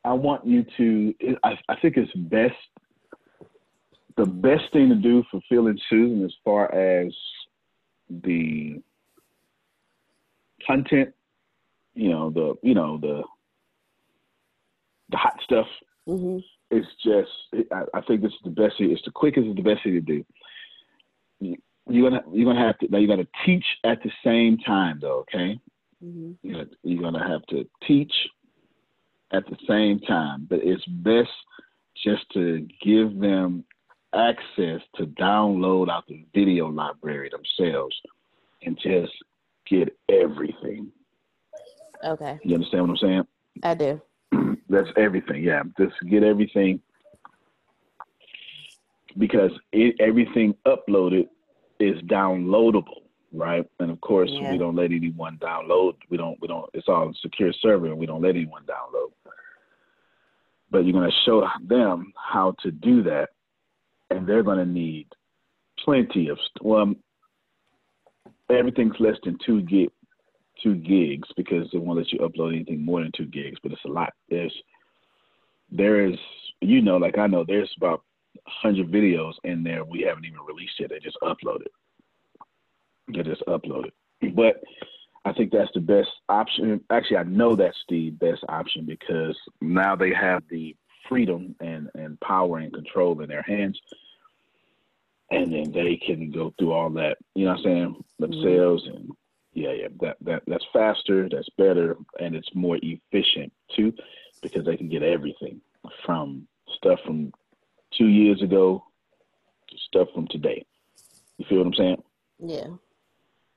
[0.05, 1.15] I want you to.
[1.45, 2.55] I, I think it's best.
[4.17, 7.13] The best thing to do for Phil and Susan, as far as
[8.11, 8.83] the
[10.67, 11.15] content,
[11.95, 13.23] you know, the you know the
[15.11, 15.67] the hot stuff.
[16.09, 16.39] Mm-hmm.
[16.71, 17.71] It's just.
[17.73, 18.75] I, I think this is the best.
[18.79, 19.47] It's the quickest.
[19.47, 20.25] It's the best thing to do.
[21.91, 22.99] You're gonna you're gonna have to now.
[22.99, 25.21] You're gonna teach at the same time, though.
[25.21, 25.61] Okay.
[26.05, 26.33] Mm-hmm.
[26.43, 28.13] You're gonna, you're gonna have to teach
[29.33, 31.31] at the same time, but it's best
[32.03, 33.65] just to give them
[34.15, 37.95] access to download out the video library themselves
[38.63, 39.13] and just
[39.69, 40.91] get everything.
[42.05, 42.39] Okay.
[42.43, 43.27] You understand what I'm saying?
[43.63, 44.01] I do.
[44.69, 45.43] That's everything.
[45.45, 46.81] Yeah, just get everything
[49.19, 51.29] because it, everything uploaded
[51.81, 53.67] is downloadable, right?
[53.81, 54.53] And of course, Yeah.
[54.53, 55.97] we don't let anyone download.
[56.09, 56.41] We don't.
[56.41, 56.69] We don't.
[56.75, 59.13] It's all secure server, and we don't let anyone download.
[60.71, 63.31] But you're going to show them how to do that,
[64.11, 65.09] and they're going to need
[65.85, 66.39] plenty of.
[66.61, 66.95] Well,
[68.49, 69.91] everything's less than two gig,
[70.63, 73.59] two gigs because they won't let you upload anything more than two gigs.
[73.63, 74.13] But it's a lot.
[74.29, 74.55] There's
[75.73, 76.19] there is
[76.61, 78.03] you know like I know there's about
[78.47, 80.91] hundred videos in there we haven't even released yet.
[80.91, 81.69] They just uploaded.
[83.09, 83.93] They just uploaded.
[84.35, 84.63] But
[85.25, 86.81] I think that's the best option.
[86.91, 90.77] Actually, I know that's the best option because now they have the
[91.09, 93.81] freedom and, and power and control in their hands.
[95.31, 98.23] And then they can go through all that, you know what I'm saying, mm-hmm.
[98.23, 98.87] themselves.
[98.87, 99.11] And
[99.53, 103.93] yeah, yeah, that, that that's faster, that's better, and it's more efficient too
[104.43, 105.61] because they can get everything
[106.05, 107.33] from stuff from
[107.97, 108.85] two years ago
[109.69, 110.65] to stuff from today.
[111.39, 112.03] You feel what I'm saying?
[112.39, 112.67] Yeah.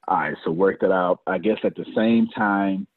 [0.08, 1.22] All right, so work that out.
[1.28, 2.88] I guess at the same time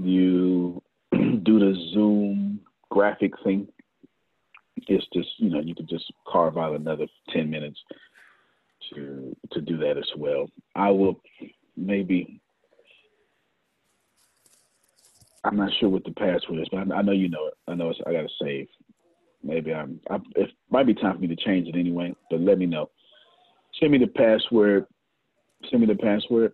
[0.00, 0.82] you
[1.12, 3.68] do the Zoom graphic thing.
[4.88, 7.78] It's just you know you could just carve out another ten minutes
[8.90, 10.46] to to do that as well.
[10.74, 11.20] I will
[11.76, 12.40] maybe.
[15.44, 17.54] I'm not sure what the password is, but I, I know you know it.
[17.66, 18.68] I know it's, I got to save.
[19.42, 20.00] Maybe I'm.
[20.10, 22.90] I, it might be time for me to change it anyway, but let me know.
[23.80, 24.86] Send me the password
[25.70, 26.52] send me the password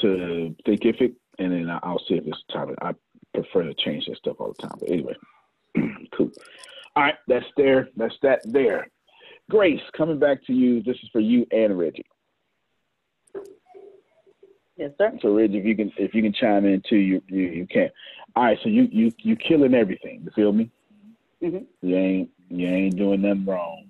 [0.00, 2.74] to Thinkific, and then I'll see if it's time.
[2.80, 2.92] I
[3.34, 4.78] prefer to change that stuff all the time.
[4.78, 5.14] But anyway,
[6.16, 6.30] cool.
[6.96, 7.88] All right, that's there.
[7.96, 8.88] That's that there.
[9.50, 10.82] Grace, coming back to you.
[10.82, 12.06] This is for you and Reggie.
[14.76, 15.12] Yes, sir.
[15.20, 17.90] So Reggie, if you can if you can chime in too, you you, you can.
[18.34, 20.22] All right, so you you you killing everything.
[20.24, 20.70] You feel me?
[21.42, 21.66] Mhm.
[21.82, 23.88] You ain't you ain't doing them wrong.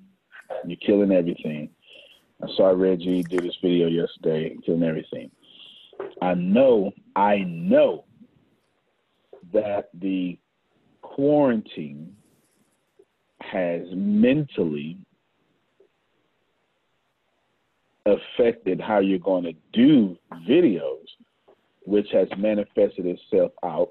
[0.65, 1.69] You're killing everything.
[2.43, 5.31] I saw Reggie do this video yesterday, killing everything.
[6.21, 8.05] I know, I know
[9.53, 10.39] that the
[11.03, 12.17] quarantine
[13.41, 14.99] has mentally
[18.07, 20.17] affected how you're going to do
[20.49, 21.07] videos,
[21.85, 23.91] which has manifested itself out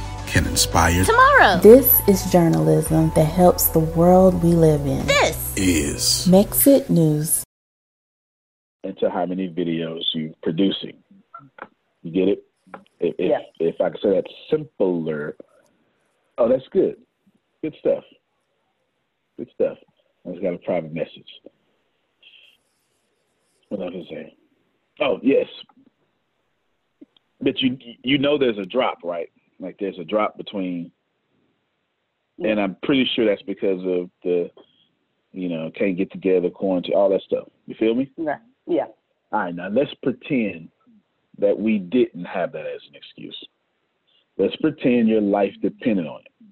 [0.31, 1.59] can inspire Tomorrow.
[1.61, 5.05] This is journalism that helps the world we live in.
[5.05, 5.53] This.
[5.57, 7.43] is Mexit News.
[8.83, 10.97] into how many videos you're producing.
[12.03, 12.43] You get it?
[12.99, 13.39] If, if, Yeah.
[13.59, 15.35] if I could say that simpler,
[16.37, 16.95] oh, that's good.
[17.61, 18.03] Good stuff.
[19.37, 19.77] Good stuff.
[20.25, 21.27] I just got a private message.
[23.69, 24.35] What I can say?
[24.99, 25.47] Oh yes,
[27.41, 29.29] but you you know there's a drop, right?
[29.61, 30.91] Like there's a drop between,
[32.39, 34.49] and I'm pretty sure that's because of the,
[35.31, 37.47] you know, can't get together, quarantine, all that stuff.
[37.67, 38.11] You feel me?
[38.17, 38.39] Right.
[38.67, 38.87] Yeah.
[39.31, 40.69] All right, now let's pretend
[41.37, 43.37] that we didn't have that as an excuse.
[44.37, 46.47] Let's pretend your life depended on it.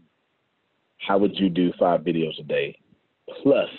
[1.06, 2.78] How would you do five videos a day
[3.42, 3.70] plus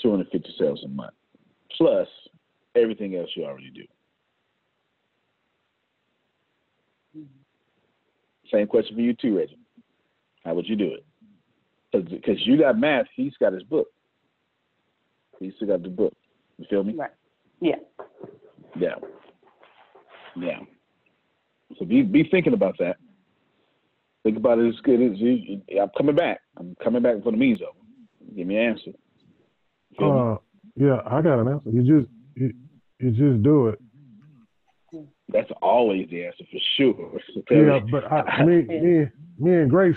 [0.00, 1.14] 250 sales a month
[1.76, 2.08] plus
[2.74, 3.84] everything else you already do?
[8.52, 9.58] Same question for you too, Reggie.
[10.44, 11.04] How would you do it?
[11.92, 13.88] Because you got math, he's got his book.
[15.38, 16.14] He's still got the book.
[16.58, 16.94] You feel me?
[16.94, 17.10] Right.
[17.60, 17.76] Yeah.
[18.78, 18.94] Yeah.
[20.36, 20.58] Yeah.
[21.78, 22.96] So be be thinking about that.
[24.22, 25.62] Think about it as good as you.
[25.80, 26.40] I'm coming back.
[26.56, 27.68] I'm coming back for the meso.
[28.34, 28.90] Give me an answer.
[30.02, 30.36] Uh,
[30.74, 31.70] yeah, I got an answer.
[31.70, 32.52] You just you,
[32.98, 33.80] you just do it.
[35.28, 37.20] That's always the answer for sure.
[37.50, 39.06] Yeah, but I, me, me,
[39.38, 39.96] me and Grace,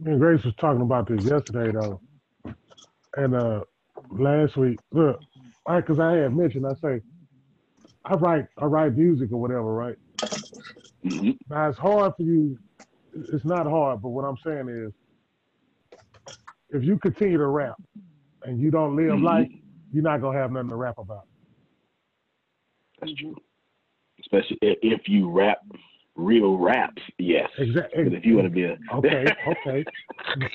[0.00, 2.00] me and Grace was talking about this yesterday though,
[3.16, 3.60] and uh,
[4.10, 4.78] last week.
[4.92, 5.20] Look,
[5.66, 7.00] I because I had mentioned, I say,
[8.04, 9.96] I write, I write music or whatever, right?
[11.04, 11.30] Mm-hmm.
[11.50, 12.58] Now it's hard for you.
[13.32, 14.92] It's not hard, but what I'm saying is,
[16.70, 17.76] if you continue to rap
[18.44, 19.22] and you don't live Mhm.
[19.22, 19.48] life,
[19.92, 21.24] you're not gonna have nothing to rap about.
[23.00, 23.36] That's true.
[24.26, 25.58] Especially if you rap
[26.16, 27.48] real raps, yes.
[27.58, 28.04] Exactly.
[28.04, 29.84] But if you want to be a Okay, okay.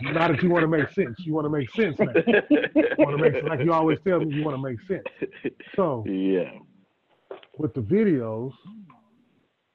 [0.01, 2.11] not if you want to make sense, you want to make sense now.
[2.49, 5.03] You want to make like you always tell me, you want to make sense.
[5.75, 6.51] So yeah.
[7.57, 8.51] with the videos,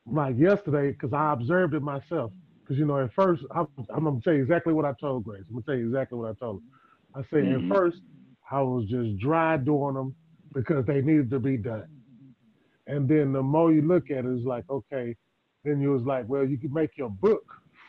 [0.06, 2.32] like yesterday, because I observed it myself.
[2.62, 5.42] Because you know, at first, I'm, I'm gonna tell you exactly what I told Grace.
[5.48, 6.60] I'm gonna tell you exactly what I told
[7.14, 7.20] her.
[7.20, 7.70] I said Mhm.
[7.70, 7.98] at first,
[8.50, 10.14] I was just dry doing them
[10.52, 11.84] because they needed to be done.
[12.86, 15.16] And then the more you look at it, it's like, okay,
[15.64, 17.44] then you was like, well, you can make your book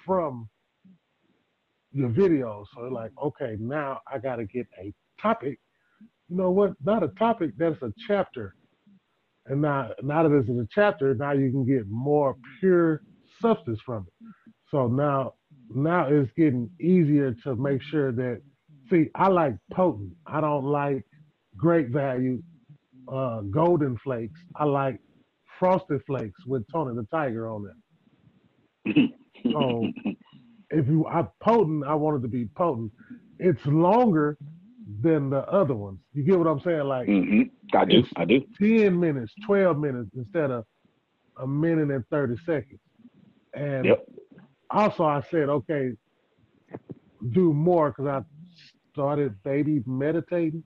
[0.05, 0.49] from
[1.91, 2.65] your videos.
[2.75, 5.59] So like, okay, now I gotta get a topic.
[6.29, 6.73] You know what?
[6.83, 8.55] Not a topic, that's a chapter.
[9.45, 13.01] And now, now that it's in a chapter, now you can get more pure
[13.41, 14.13] substance from it.
[14.71, 15.35] So now,
[15.73, 18.41] now it's getting easier to make sure that.
[18.89, 20.13] See, I like potent.
[20.25, 21.05] I don't like
[21.57, 22.41] great value,
[23.11, 24.39] uh, golden flakes.
[24.55, 24.99] I like
[25.59, 27.83] frosted flakes with Tony the Tiger on them.
[29.51, 29.91] So
[30.69, 32.91] if you I potent, I want it to be potent.
[33.39, 34.37] It's longer
[35.01, 35.99] than the other ones.
[36.13, 36.83] You get what I'm saying?
[36.85, 37.43] Like hmm
[37.73, 38.03] I do.
[38.15, 38.43] I do.
[38.61, 40.65] 10 minutes, 12 minutes instead of
[41.39, 42.79] a minute and 30 seconds.
[43.53, 44.05] And Yep.
[44.69, 45.91] also I said, okay,
[47.31, 48.21] do more because I
[48.93, 50.63] started baby meditating.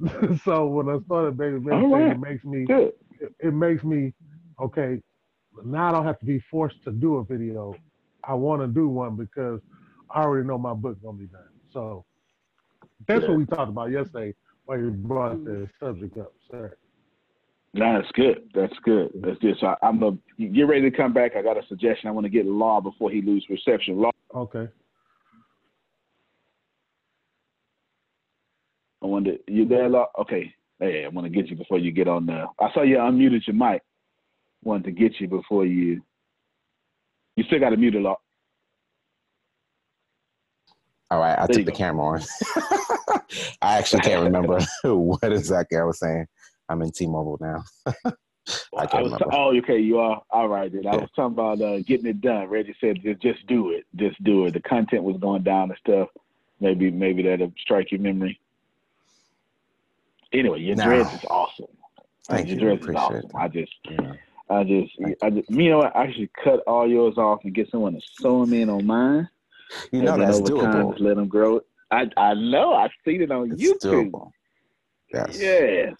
[0.44, 2.12] so when I started baby meditating, right.
[2.12, 2.92] it makes me Good.
[3.40, 4.12] it, makes me
[4.60, 5.00] okay.
[5.64, 7.74] Now I don't have to be forced to do a video.
[8.24, 9.60] I want to do one because
[10.10, 11.42] I already know my book's gonna be done.
[11.72, 12.04] So
[13.06, 13.30] that's Yeah.
[13.30, 14.34] what we talked about yesterday
[14.64, 16.76] while you brought the subject up, sir.
[17.74, 18.50] No, that's good.
[18.54, 19.10] That's good.
[19.16, 19.56] That's good.
[19.60, 21.36] So I, I'm a get ready to come back.
[21.36, 22.08] I got a suggestion.
[22.08, 23.98] I want to get Law before he loses reception.
[23.98, 24.68] Law, Okay.
[29.04, 30.06] I wanted you there, Law.
[30.18, 30.52] Okay.
[30.80, 32.46] Hey, I want to get you before you get on the.
[32.58, 33.82] I saw you unmuted your mic.
[34.64, 36.02] Wanted to get you before you.
[37.36, 38.16] You still got to mute it, Law.
[41.10, 41.76] All right, I There took the go.
[41.76, 42.22] camera on.
[43.62, 46.26] I actually can't remember what exactly I was saying.
[46.68, 47.62] I'm in T-Mobile now.
[47.86, 49.26] I I can't was remember.
[49.32, 49.78] oh, okay.
[49.78, 50.72] You are all right.
[50.72, 50.96] Then I Yeah.
[50.96, 52.48] was talking about uh, getting it done.
[52.48, 53.84] Reggie said, just, "Just do it.
[53.96, 56.08] Just do it." The content was going down and stuff.
[56.60, 58.40] Maybe, maybe that'll strike your memory.
[60.34, 60.84] Anyway, your No.
[60.84, 61.66] dreads is awesome.
[62.28, 62.60] Thank your you.
[62.60, 63.20] dreads is awesome.
[63.32, 63.36] that.
[63.36, 64.12] I just, Yeah.
[64.50, 65.96] I just, I just, you know what?
[65.96, 69.28] I should cut all yours off and get someone to sew them in on mine.
[69.90, 71.00] You know that's over time, doable.
[71.00, 71.60] let them grow.
[71.90, 72.74] I, I know.
[72.74, 74.10] I've seen it on It's YouTube.
[74.10, 74.30] doable.
[75.12, 75.38] Yes.
[75.40, 75.94] Yes.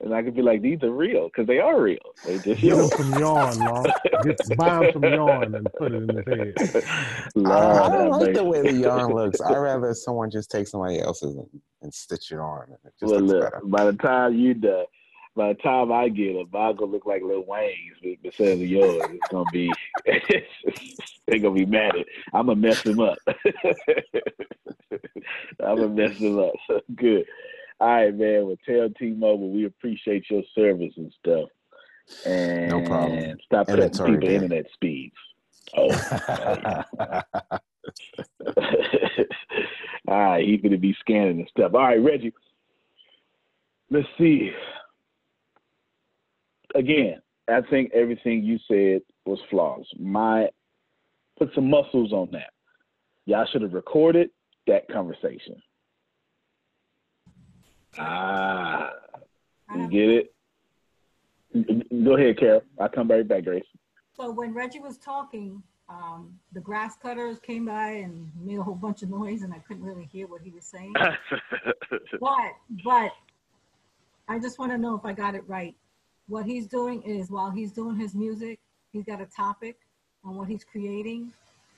[0.00, 1.98] And I could be like, these are real because they are real.
[2.26, 2.94] They just Get him yours.
[2.96, 3.84] some yarn, Law.
[4.22, 6.54] Get, buy him some yarn and put it in his head.
[6.86, 9.40] I, Lord I have don't like the way the yarn looks.
[9.40, 11.48] I'd rather someone just take somebody else's and,
[11.82, 12.64] and stitch it on.
[12.64, 13.60] and It just well, looks look, better.
[13.64, 14.84] by the time you done,
[15.36, 18.60] by the time I get them, I'm gonna look like Lil Wayne's be- instead of
[18.60, 19.02] yours.
[19.10, 19.72] It's gonna be,
[21.26, 22.06] they're gonna be mad at.
[22.32, 23.18] I'm gonna mess them up.
[25.60, 26.52] I'm gonna mess them up.
[26.68, 27.24] So good.
[27.84, 28.46] All right, man.
[28.46, 31.50] Well, tell T-Mobile we appreciate your service and stuff.
[32.24, 33.36] And No problem.
[33.44, 34.36] Stop Inventory people there.
[34.36, 35.14] internet speeds.
[35.76, 35.90] Oh,
[40.08, 41.72] All right, he's gonna be scanning and stuff.
[41.74, 42.32] All right, Reggie.
[43.90, 44.50] Let's see.
[46.74, 47.20] again,
[47.50, 49.88] I think everything you said was flawless.
[49.98, 50.48] My
[51.38, 52.54] put some muscles on that.
[53.26, 54.30] Y'all should have recorded
[54.68, 55.60] that conversation.
[57.98, 58.90] Ah,
[59.74, 60.34] you get it?
[62.04, 62.62] Go ahead, Carol.
[62.80, 63.64] I'll come right back, Grace.
[64.16, 68.74] So when Reggie was talking, um, the grass cutters came by and made a whole
[68.74, 70.94] bunch of noise, and I couldn't really hear what he was saying.
[72.20, 72.52] but
[72.84, 73.12] but
[74.28, 75.74] I just want to know if I got it right.
[76.26, 78.58] What he's doing is while he's doing his music,
[78.92, 79.76] he's got a topic
[80.24, 81.32] on what he's creating,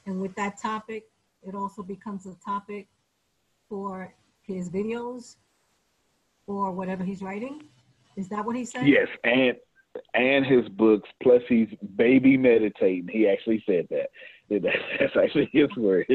[0.06, 1.04] and with that topic,
[1.42, 2.86] it also becomes a topic
[3.68, 5.36] for his videos
[6.46, 7.62] or whatever he's writing.
[8.16, 8.86] Is that what he's saying?
[8.86, 9.56] Yes, and
[10.14, 11.08] and his books.
[11.22, 13.08] Plus, he's baby meditating.
[13.10, 14.10] He actually said that.
[14.50, 16.06] That's actually his word,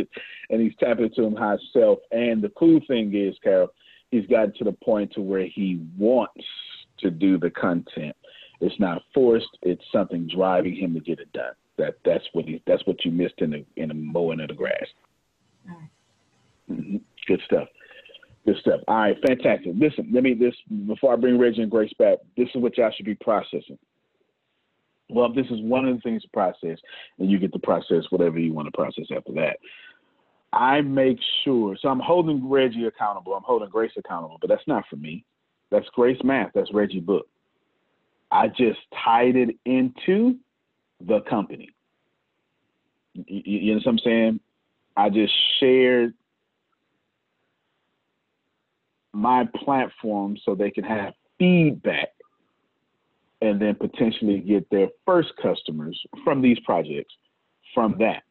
[0.50, 2.00] and he's tapping into himself.
[2.12, 3.74] And the cool thing is, Carol,
[4.10, 6.46] he's gotten to the point to where he wants
[7.00, 8.16] to do the content.
[8.62, 9.50] It's not forced.
[9.64, 11.54] It's something driving him to get it done.
[11.78, 14.54] That that's what he that's what you missed in the in the mowing of the
[14.54, 14.88] grass.
[16.72, 16.98] Mm-hmm.
[17.28, 17.68] Good stuff.
[18.46, 18.82] Good stuff.
[18.88, 19.74] All right, fantastic.
[19.76, 20.56] Listen, let me this
[20.88, 22.18] before I bring Reggie and Grace back.
[22.36, 23.78] This is what y'all should be processing.
[25.10, 26.80] Well, this is one of the things to process,
[27.20, 29.58] and you get to process whatever you want to process after that.
[30.54, 33.34] I make sure, so I'm holding Reggie accountable.
[33.36, 35.24] I'm holding Grace accountable, but that's not for me.
[35.70, 36.52] That's Grace Math.
[36.54, 37.28] That's Reggie Book.
[38.32, 40.38] I just tied it into
[41.06, 41.70] the company.
[43.14, 44.40] You, you know what I'm saying?
[44.98, 46.14] I just shared
[49.14, 52.10] my platform so they can have feedback
[53.42, 57.14] and then potentially get their first customers from these projects
[57.74, 58.24] from that.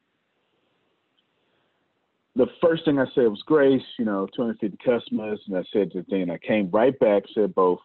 [2.37, 6.05] The first thing I said was Grace, you know, 250 customers, and I said the
[6.05, 6.31] thing.
[6.31, 7.81] I came right back, said both,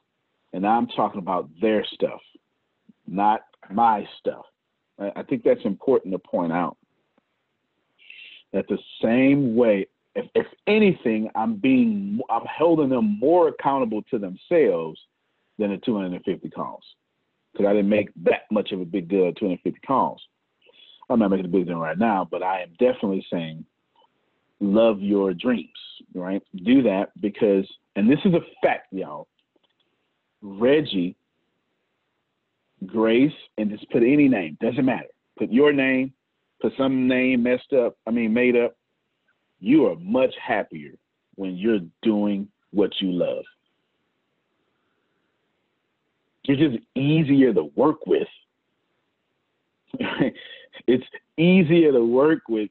[0.54, 2.22] and I'm talking about their stuff,
[3.08, 3.42] not
[3.72, 4.46] my stuff.
[4.98, 6.78] I think that's important to point out.
[8.54, 14.18] That the same way if, if anything, I'm being I'm holding them more accountable to
[14.18, 15.00] themselves
[15.60, 16.84] than the 250 calls
[17.52, 20.22] because I didn't make that much of a big deal of 250 calls.
[21.10, 23.66] I'm not making a big deal right now, but I am definitely saying
[24.60, 25.70] love your dreams,
[26.14, 26.42] right?
[26.64, 29.28] Do that because, and this is a fact, y'all.
[30.42, 31.16] Reggie,
[32.86, 35.08] Grace, and just put any name, doesn't matter.
[35.38, 36.14] Put your name,
[36.62, 38.76] put some name messed up, I mean, made up,
[39.66, 40.92] you are much happier
[41.38, 43.44] when you're doing what you love.
[46.44, 48.28] You're just easier to work with.
[50.88, 51.04] it's
[51.38, 52.70] easier to work with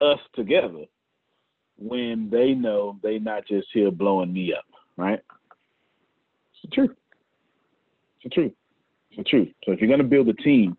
[0.00, 0.84] us together
[1.76, 4.64] when they know they're not just here blowing me up,
[4.96, 5.20] right?
[6.52, 6.96] It's the truth.
[8.20, 8.52] It's the truth.
[9.10, 9.48] It's the truth.
[9.64, 10.76] So if you're gonna build a team,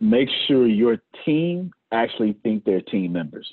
[0.00, 3.52] make sure your team actually think they're team members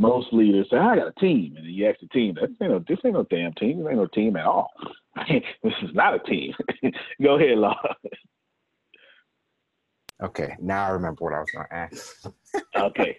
[0.00, 1.54] most leaders say, I got a team.
[1.56, 3.78] And then you ask the team, this ain't no, this ain't no damn team.
[3.78, 4.70] This ain't no team at all.
[5.28, 6.54] this is not a team.
[7.22, 7.76] Go ahead, Law.
[10.22, 12.26] Okay, now I remember what I was going to ask.
[12.76, 13.16] okay.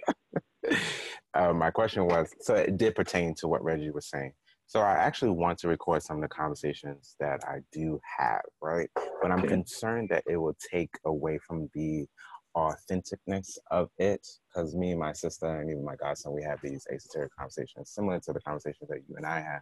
[1.35, 4.33] uh, my question was so it did pertain to what Reggie was saying.
[4.65, 8.89] So I actually want to record some of the conversations that I do have, right?
[9.21, 9.49] But I'm okay.
[9.49, 12.07] concerned that it will take away from the
[12.55, 16.85] authenticness of it because me and my sister and even my godson we have these
[16.91, 19.61] esoteric conversations similar to the conversations that you and i have.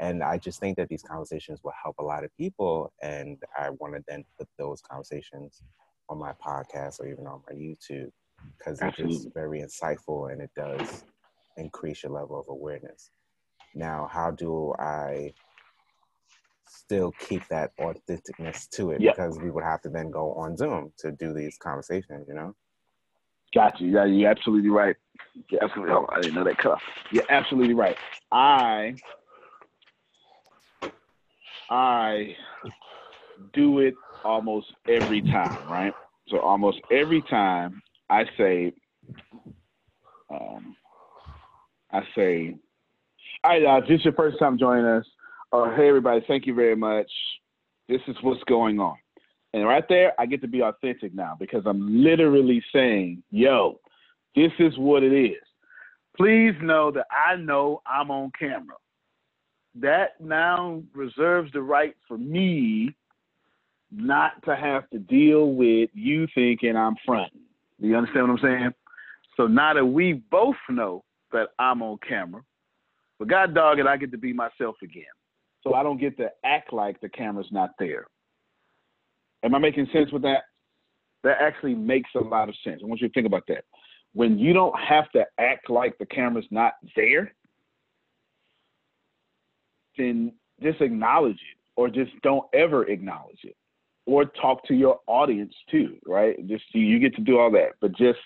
[0.00, 3.70] And i just think that these conversations will help a lot of people and i
[3.70, 5.62] want to then put those conversations
[6.08, 8.10] on my podcast or even on my youtube
[8.58, 11.04] because it's just very insightful and it does
[11.56, 13.10] increase your level of awareness.
[13.74, 15.32] Now how do i
[16.66, 19.14] still keep that authenticness to it yep.
[19.14, 22.54] because we would have to then go on Zoom to do these conversations, you know?
[23.54, 23.88] Got you.
[23.88, 24.96] Yeah, you're absolutely right.
[25.50, 25.94] You're absolutely.
[25.94, 26.78] Oh, I didn't know that cut.
[27.12, 27.96] You're absolutely right.
[28.32, 28.96] I
[31.70, 32.36] I
[33.52, 33.94] do it
[34.24, 35.92] almost every time, right?
[36.28, 38.72] So almost every time I say,
[40.30, 40.76] um,
[41.92, 42.56] I say,
[43.44, 45.06] all right, uh, this is your first time joining us.
[45.54, 47.08] Uh, hey, everybody, thank you very much.
[47.88, 48.96] This is what's going on.
[49.52, 53.78] And right there, I get to be authentic now because I'm literally saying, yo,
[54.34, 55.40] this is what it is.
[56.16, 58.74] Please know that I know I'm on camera.
[59.76, 62.92] That now reserves the right for me
[63.92, 67.42] not to have to deal with you thinking I'm fronting.
[67.80, 68.70] Do you understand what I'm saying?
[69.36, 72.42] So now that we both know that I'm on camera,
[73.20, 75.04] but God dog it, I get to be myself again.
[75.64, 78.06] So I don't get to act like the camera's not there.
[79.42, 80.42] Am I making sense with that?
[81.22, 82.82] That actually makes a lot of sense.
[82.82, 83.64] I want you to think about that.
[84.12, 87.34] When you don't have to act like the camera's not there,
[89.96, 93.56] then just acknowledge it or just don't ever acknowledge it
[94.06, 96.46] or talk to your audience too, right?
[96.46, 98.18] Just you get to do all that, but just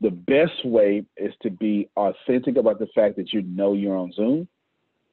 [0.00, 4.12] the best way is to be authentic about the fact that you know you're on
[4.12, 4.48] Zoom,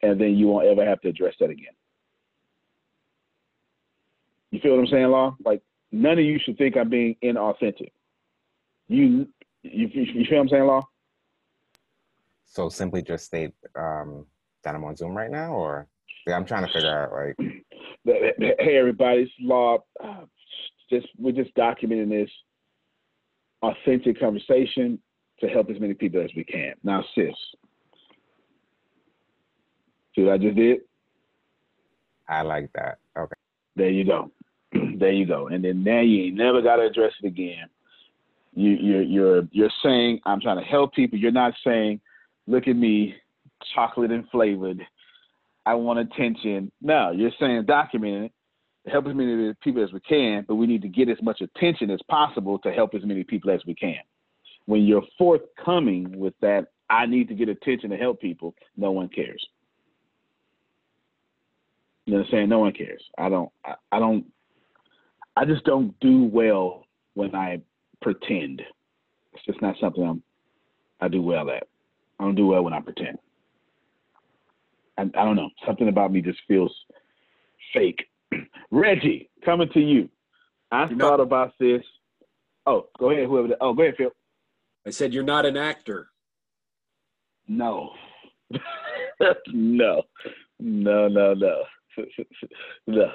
[0.02, 1.74] and then you won't ever have to address that again.
[4.52, 5.36] You feel what I'm saying, Law?
[5.46, 7.92] Like none of you should think I'm being inauthentic.
[8.88, 9.28] You,
[9.64, 10.88] you, you feel what I'm saying, Law?
[12.46, 14.26] So simply just state um,
[14.64, 15.88] that I'm on Zoom right now, or
[16.26, 17.52] yeah, I'm trying to figure out like.
[18.06, 19.80] Hey everybody, it's Law.
[20.04, 20.22] Uh,
[20.90, 22.30] just we're just documenting this
[23.62, 25.00] authentic conversation
[25.42, 26.74] to help as many people as we can.
[26.84, 27.36] Now, sis,
[30.20, 30.80] see what I just did?
[32.28, 33.00] I like that.
[33.18, 33.36] Okay.
[33.76, 34.32] There you go.
[34.72, 35.48] there you go.
[35.48, 37.70] And then now you ain't never got to address it again.
[38.54, 41.18] You, you're you're you're saying I'm trying to help people.
[41.18, 42.02] You're not saying,
[42.48, 43.16] look at me,
[43.74, 44.82] chocolate and flavored.
[45.66, 46.72] I want attention.
[46.82, 48.32] No, you're saying document it
[48.90, 51.92] help as many people as we can, but we need to get as much attention
[51.92, 54.00] as possible to help as many people as we can.
[54.66, 59.10] When you're forthcoming with that, I need to get attention to help people, no one
[59.10, 59.46] cares.
[62.10, 62.50] You I'm saying?
[62.50, 63.04] No one cares.
[63.20, 64.26] I don't, I, I don't,
[65.36, 67.62] I just don't do well when I
[68.02, 68.64] pretend.
[69.34, 70.24] It's just not something I'm,
[71.00, 71.68] I do well at.
[72.20, 73.20] I don't do well when I pretend.
[74.98, 75.50] I, I don't know.
[75.68, 76.74] Something about me just feels
[77.76, 78.08] fake
[78.72, 80.10] Reggie, coming to you.
[80.72, 81.84] I you're thought not, about this.
[82.66, 83.50] Oh, go ahead, whoever.
[83.62, 84.10] oh, go ahead, Phil.
[84.88, 86.08] I said you're not an actor.
[87.48, 87.92] No.
[89.54, 90.02] no.
[90.60, 91.64] No, no, no.
[92.88, 93.12] No.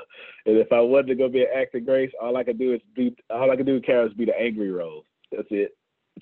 [0.47, 3.17] And if I wasn't gonna be an actor, Grace, all I could do is be
[3.31, 5.05] all I could do, Carol, is be the angry role.
[5.33, 5.77] That's it.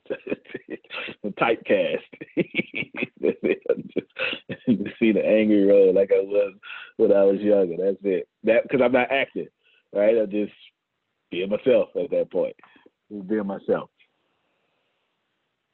[1.25, 1.99] typecast.
[4.99, 6.55] see the angry role like I was
[6.97, 7.77] when I was younger.
[7.79, 8.29] That's it.
[8.45, 9.49] That because I'm not acting,
[9.93, 10.17] right?
[10.17, 10.53] I'm just
[11.31, 12.57] being myself at that point.
[13.11, 13.91] Just being myself.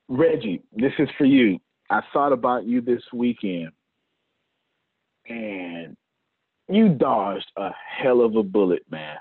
[0.08, 1.58] Reggie, this is for you.
[1.90, 3.72] I thought about you this weekend,
[5.28, 5.96] and
[6.68, 9.16] you dodged a hell of a bullet, man.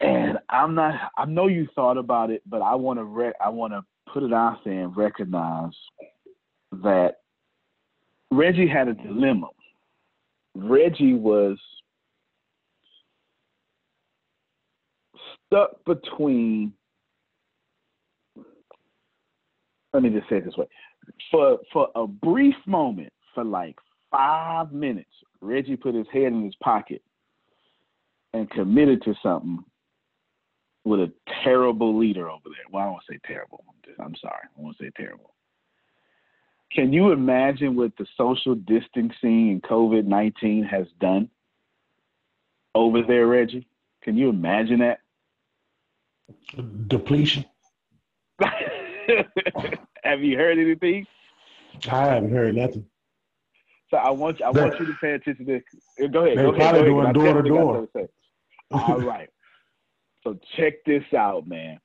[0.00, 1.10] And I'm not.
[1.16, 3.04] I know you thought about it, but I want to.
[3.04, 5.72] Re- I want to put it out there and recognize
[6.72, 7.16] that
[8.30, 9.48] Reggie had a dilemma.
[10.54, 11.58] Reggie was
[15.46, 16.72] stuck between.
[19.92, 20.66] Let me just say it this way:
[21.30, 23.76] for for a brief moment, for like
[24.10, 25.10] five minutes,
[25.40, 27.02] Reggie put his head in his pocket
[28.32, 29.64] and committed to something
[30.84, 31.12] with a
[31.44, 32.64] terrible leader over there.
[32.70, 33.64] Well, I don't want to say terrible.
[33.98, 34.42] I'm sorry.
[34.56, 35.34] I want to say terrible.
[36.72, 41.28] Can you imagine what the social distancing and COVID 19 has done
[42.74, 43.66] over there, Reggie?
[44.02, 45.00] Can you imagine that?
[46.86, 47.44] Depletion.
[50.04, 51.06] Have you heard anything?
[51.90, 52.86] I haven't heard nothing.
[53.90, 56.10] So I want I want you to pay attention to this.
[56.10, 56.38] Go ahead.
[56.38, 57.88] They're go probably ahead, doing door to door.
[58.70, 59.28] All right.
[60.22, 61.80] So check this out, man.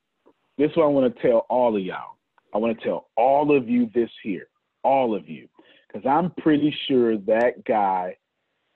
[0.58, 2.16] This is what I want to tell all of y'all.
[2.54, 4.46] I want to tell all of you this here,
[4.84, 5.48] all of you,
[5.88, 8.16] because I'm pretty sure that guy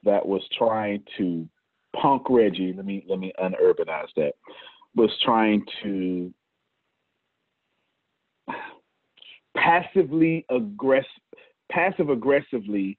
[0.02, 1.48] that was trying to
[2.00, 4.32] punk Reggie, let me let me unurbanize that,
[4.94, 6.32] was trying to
[9.56, 11.04] passively aggress
[11.70, 12.98] passive aggressively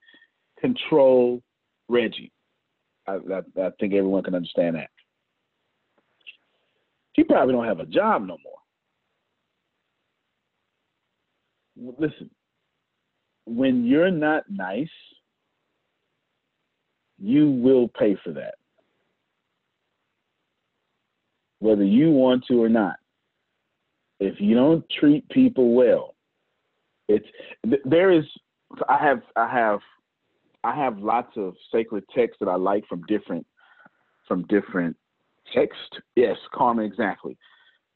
[0.62, 1.42] control
[1.88, 2.32] Reggie.
[3.06, 4.88] I, I, I think everyone can understand that.
[7.12, 8.52] He probably don't have a job no more.
[11.98, 12.30] Listen,
[13.44, 14.88] when you're not nice,
[17.18, 18.54] you will pay for that.
[21.58, 22.96] Whether you want to or not.
[24.20, 26.14] If you don't treat people well,
[27.08, 27.26] it's
[27.84, 28.24] there is
[28.88, 29.80] I have I have
[30.64, 33.46] I have lots of sacred texts that I like from different
[34.28, 34.96] from different
[35.54, 36.00] text.
[36.16, 37.36] Yes, karma exactly.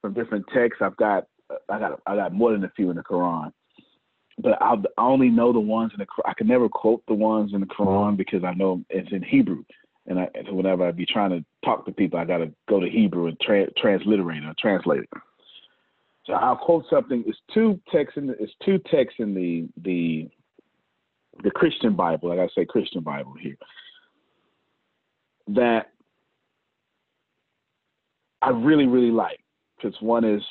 [0.00, 1.26] From different texts, I've got
[1.68, 3.52] I got I got more than a few in the Quran,
[4.38, 7.60] but I, only know the ones in the I can never quote the ones in
[7.60, 9.64] the Quran because I know it's in Hebrew,
[10.06, 12.80] and I and whenever I be trying to talk to people, I got to go
[12.80, 15.10] to Hebrew and tra- transliterate or translate it.
[16.24, 17.22] So I'll quote something.
[17.26, 20.28] It's two texts in the, it's two texts in the the
[21.42, 23.56] the Christian Bible, like I say, Christian Bible here,
[25.48, 25.92] that
[28.42, 29.40] I really, really like
[29.76, 30.42] because one is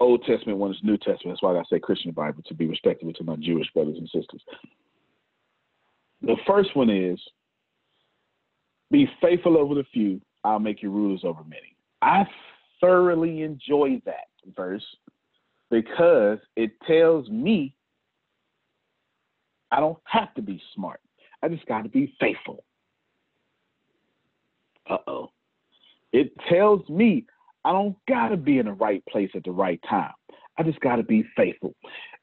[0.00, 1.36] Old Testament, one is New Testament.
[1.36, 4.42] That's why I say Christian Bible to be respectful to my Jewish brothers and sisters.
[6.22, 7.18] The first one is
[8.90, 11.76] be faithful over the few, I'll make you rulers over many.
[12.02, 12.24] I
[12.80, 14.84] thoroughly enjoy that verse
[15.70, 17.74] because it tells me
[19.70, 21.00] I don't have to be smart.
[21.42, 22.64] I just got to be faithful.
[24.88, 25.32] Uh oh.
[26.12, 27.26] It tells me
[27.64, 30.12] I don't got to be in the right place at the right time.
[30.58, 31.74] I just got to be faithful.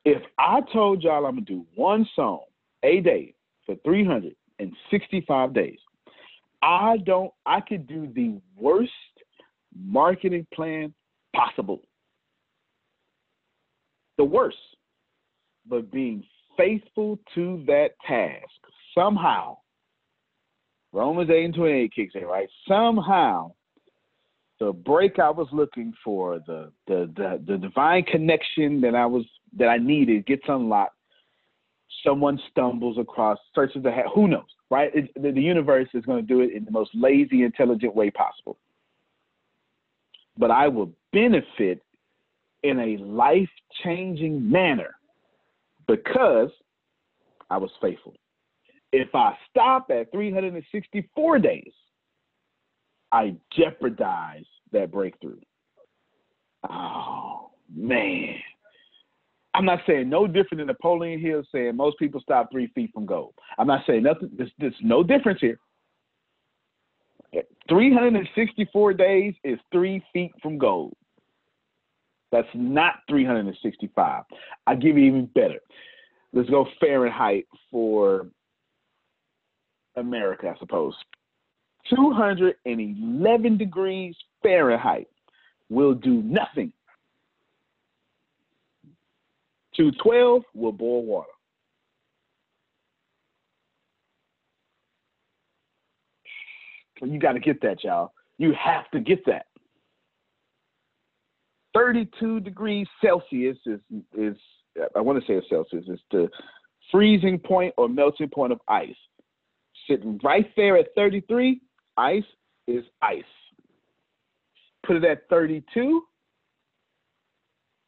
[0.06, 2.42] If I told y'all I'm going to do one song
[2.82, 3.36] a day
[3.66, 5.80] for 365 days,
[6.62, 8.92] I don't, I could do the worst
[9.78, 10.94] marketing plan
[11.36, 11.82] possible.
[14.18, 14.58] The worst.
[15.68, 16.24] But being
[16.58, 18.44] faithful to that task,
[18.96, 19.58] somehow,
[20.92, 22.48] Romans 8 and 28 kicks in, right?
[22.68, 23.54] Somehow,
[24.60, 29.26] the break I was looking for, the, the the the divine connection that I was
[29.58, 30.96] that I needed gets unlocked.
[32.06, 34.06] Someone stumbles across, searches the hat.
[34.14, 34.92] Who knows, right?
[34.94, 38.10] It, the, the universe is going to do it in the most lazy, intelligent way
[38.10, 38.58] possible.
[40.38, 41.84] But I will benefit
[42.64, 43.50] in a life
[43.84, 44.96] changing manner
[45.88, 46.50] because
[47.50, 48.16] I was faithful.
[48.92, 51.72] If I stop at 364 days,
[53.12, 55.40] I jeopardize that breakthrough.
[56.70, 58.36] Oh, man.
[59.56, 63.06] I'm not saying no different than Napoleon Hill saying most people stop three feet from
[63.06, 63.34] gold.
[63.60, 64.32] I'm not saying nothing.
[64.36, 65.60] There's, there's no difference here.
[67.70, 70.94] 364 days is three feet from gold.
[72.34, 74.24] That's not 365.
[74.66, 75.60] I give you even better.
[76.34, 78.26] Let's go Fahrenheit for
[79.98, 80.96] America, I suppose.
[81.96, 85.08] 211 degrees Fahrenheit
[85.70, 86.74] will do nothing.
[89.78, 91.30] 212 will boil water.
[97.00, 98.14] You got to get that, y'all.
[98.40, 99.46] You have to get that.
[101.74, 103.80] 32 degrees Celsius is
[104.18, 104.36] is
[104.96, 106.30] I want to say Celsius is the
[106.92, 108.96] freezing point or melting point of ice.
[109.88, 111.60] Sitting right there at 33,
[111.98, 112.24] ice
[112.68, 113.24] is ice.
[114.86, 116.04] Put it at 32,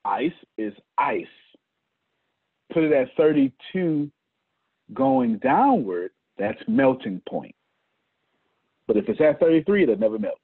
[0.04, 1.26] ice is ice.
[2.74, 4.12] Put it at 32
[4.94, 7.56] going downward, that's melting point.
[8.88, 10.40] But if it's at 33, it'll never melt.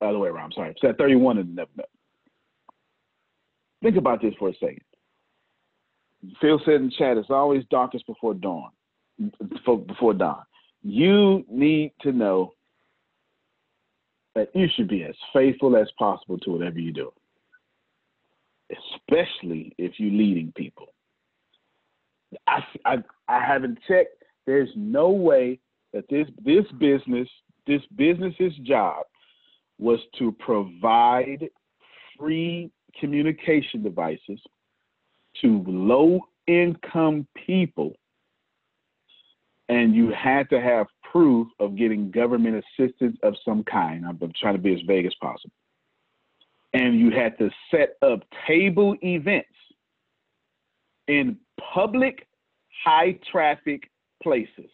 [0.00, 0.74] Other way around, sorry.
[0.82, 1.88] At 31, it'll never melt.
[3.82, 4.80] Think about this for a second.
[6.40, 8.70] Phil said in chat, it's always darkest before dawn.
[9.64, 10.42] Before dawn.
[10.82, 12.52] You need to know
[14.34, 17.10] that you should be as faithful as possible to whatever you do,
[18.70, 20.86] especially if you're leading people.
[22.46, 22.96] I, I,
[23.28, 24.22] I haven't checked.
[24.46, 25.58] There's no way
[25.92, 27.28] that this this business,
[27.66, 29.06] this business's job,
[29.78, 31.48] was to provide
[32.18, 34.40] free communication devices
[35.42, 37.92] to low income people
[39.68, 44.04] and you had to have proof of getting government assistance of some kind.
[44.08, 45.52] I'm trying to be as vague as possible.
[46.72, 49.48] And you had to set up table events
[51.08, 51.38] in
[51.74, 52.26] public,
[52.84, 53.90] high traffic
[54.22, 54.70] places.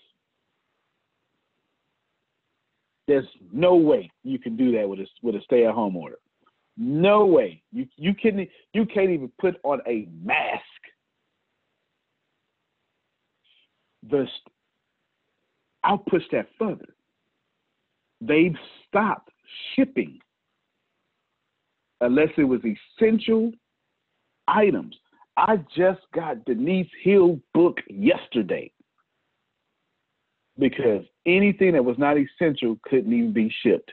[3.09, 6.19] There's no way you can do that with a with a stay at home order.
[6.77, 7.63] No way.
[7.73, 10.63] You you can you can't even put on a mask.
[14.09, 14.27] The
[15.85, 16.95] I'll push that further.
[18.21, 18.57] They've
[18.89, 19.31] stopped
[19.75, 20.21] shipping
[22.01, 23.53] unless it was essential
[24.49, 24.97] items.
[25.37, 28.71] I just got Denise Hill book yesterday
[30.59, 33.91] because anything that was not essential couldn't even be shipped.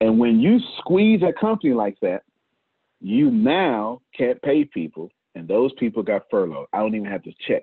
[0.00, 2.22] And when you squeeze a company like that,
[3.00, 6.66] you now can't pay people and those people got furloughed.
[6.72, 7.62] I don't even have to check.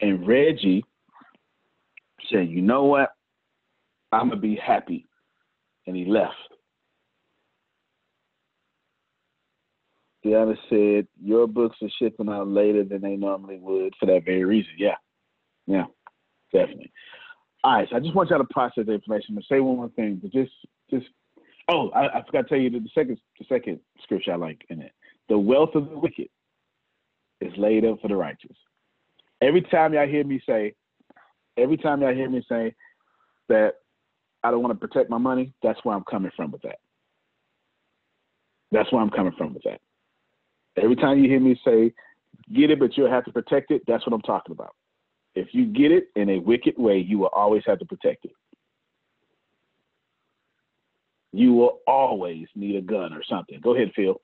[0.00, 0.84] And Reggie
[2.28, 3.14] said, "You know what?
[4.10, 5.06] I'm gonna be happy,"
[5.86, 6.51] and he left.
[10.24, 14.44] Deanna said, "Your books are shipping out later than they normally would for that very
[14.44, 14.96] reason." Yeah,
[15.66, 15.86] yeah,
[16.52, 16.92] definitely.
[17.64, 19.36] All right, so I just want y'all to process the information.
[19.36, 20.52] I'm say one more thing, but just,
[20.90, 21.06] just
[21.68, 24.82] Oh, I, I forgot to tell you the second the second scripture I like in
[24.82, 24.92] it.
[25.28, 26.28] The wealth of the wicked
[27.40, 28.56] is laid up for the righteous.
[29.40, 30.74] Every time y'all hear me say,
[31.56, 32.74] every time y'all hear me say
[33.48, 33.74] that
[34.42, 36.78] I don't want to protect my money, that's where I'm coming from with that.
[38.72, 39.80] That's where I'm coming from with that.
[40.76, 41.92] Every time you hear me say,
[42.52, 44.74] get it, but you'll have to protect it, that's what I'm talking about.
[45.34, 48.32] If you get it in a wicked way, you will always have to protect it.
[51.32, 53.58] You will always need a gun or something.
[53.62, 54.20] Go ahead, Phil.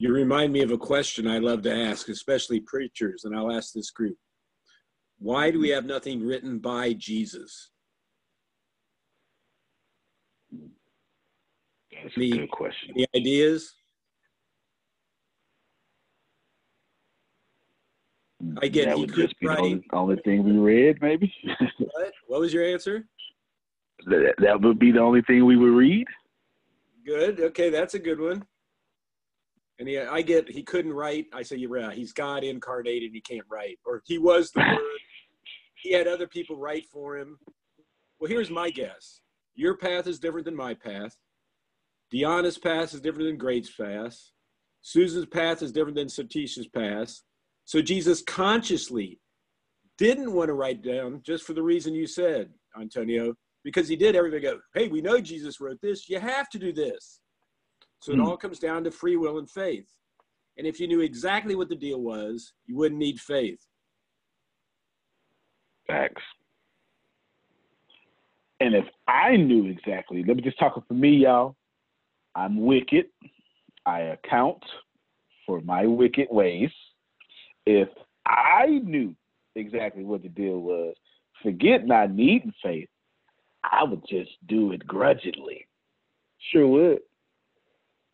[0.00, 3.72] You remind me of a question I love to ask, especially preachers, and I'll ask
[3.72, 4.16] this group.
[5.18, 7.70] Why do we have nothing written by Jesus?
[11.90, 12.94] That's any, a good question.
[12.94, 13.74] Any ideas?
[18.62, 21.32] I get that he would could just be the only, only thing we read, maybe.
[21.78, 22.12] What?
[22.26, 23.08] What was your answer?
[24.06, 26.06] that, that would be the only thing we would read.
[27.04, 27.40] Good.
[27.40, 28.44] Okay, that's a good one.
[29.78, 31.26] And he, I get he couldn't write.
[31.32, 33.12] I say, yeah, he's God incarnated.
[33.12, 34.78] He can't write, or he was the word.
[35.74, 37.38] He had other people write for him.
[38.18, 39.20] Well, here's my guess.
[39.54, 41.16] Your path is different than my path.
[42.12, 44.18] Deanna's path is different than Grace's path.
[44.80, 47.20] Susan's path is different than Satisha's path.
[47.68, 49.20] So Jesus consciously
[49.98, 52.48] didn't want to write down just for the reason you said,
[52.80, 56.08] Antonio, because he did everything go, hey, we know Jesus wrote this.
[56.08, 57.20] You have to do this.
[58.00, 58.22] So it Hmm.
[58.22, 59.86] all comes down to free will and faith.
[60.56, 63.60] And if you knew exactly what the deal was, you wouldn't need faith.
[65.86, 66.22] Facts.
[68.60, 71.54] And if I knew exactly, let me just talk for me, y'all.
[72.34, 73.08] I'm wicked.
[73.84, 74.64] I account
[75.44, 76.70] for my wicked ways.
[77.70, 77.90] If
[78.24, 79.14] I knew
[79.54, 80.94] exactly what the deal was,
[81.42, 82.88] forget not needing faith,
[83.62, 85.66] I would just do it grudgingly.
[86.50, 87.00] Sure would.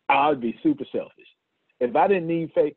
[0.09, 1.29] I would be super selfish.
[1.79, 2.75] If I didn't need faith,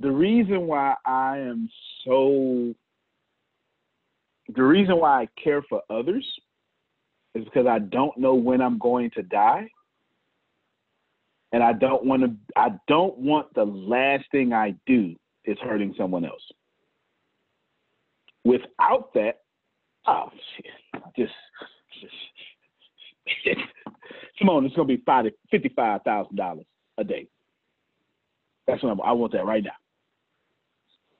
[0.00, 1.68] the reason why I am
[2.04, 2.72] so
[4.54, 6.24] the reason why I care for others
[7.34, 9.68] is because I don't know when I'm going to die.
[11.54, 15.94] And I don't want to I don't want the last thing I do is hurting
[15.96, 16.42] someone else.
[18.44, 19.42] Without that,
[20.08, 21.04] oh shit.
[21.16, 21.32] Just,
[23.44, 23.56] just
[24.40, 26.66] come on, it's gonna be five fifty-five thousand dollars
[26.98, 27.28] a day.
[28.66, 29.70] That's what I'm, I want that right now.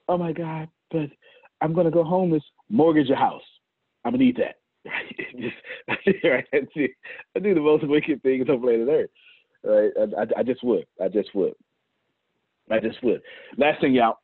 [0.09, 1.09] Oh my God, but
[1.61, 3.41] I'm gonna go homeless, mortgage a house.
[4.03, 4.55] I'm gonna need that.
[4.85, 5.15] Right?
[5.39, 6.45] just, right?
[6.53, 6.87] I do,
[7.37, 9.09] I do the most wicked things on planet Earth.
[9.65, 9.91] Right?
[10.17, 10.85] I, I, just would.
[11.03, 11.53] I just would.
[12.69, 13.21] I just would.
[13.57, 14.17] Last thing, y'all.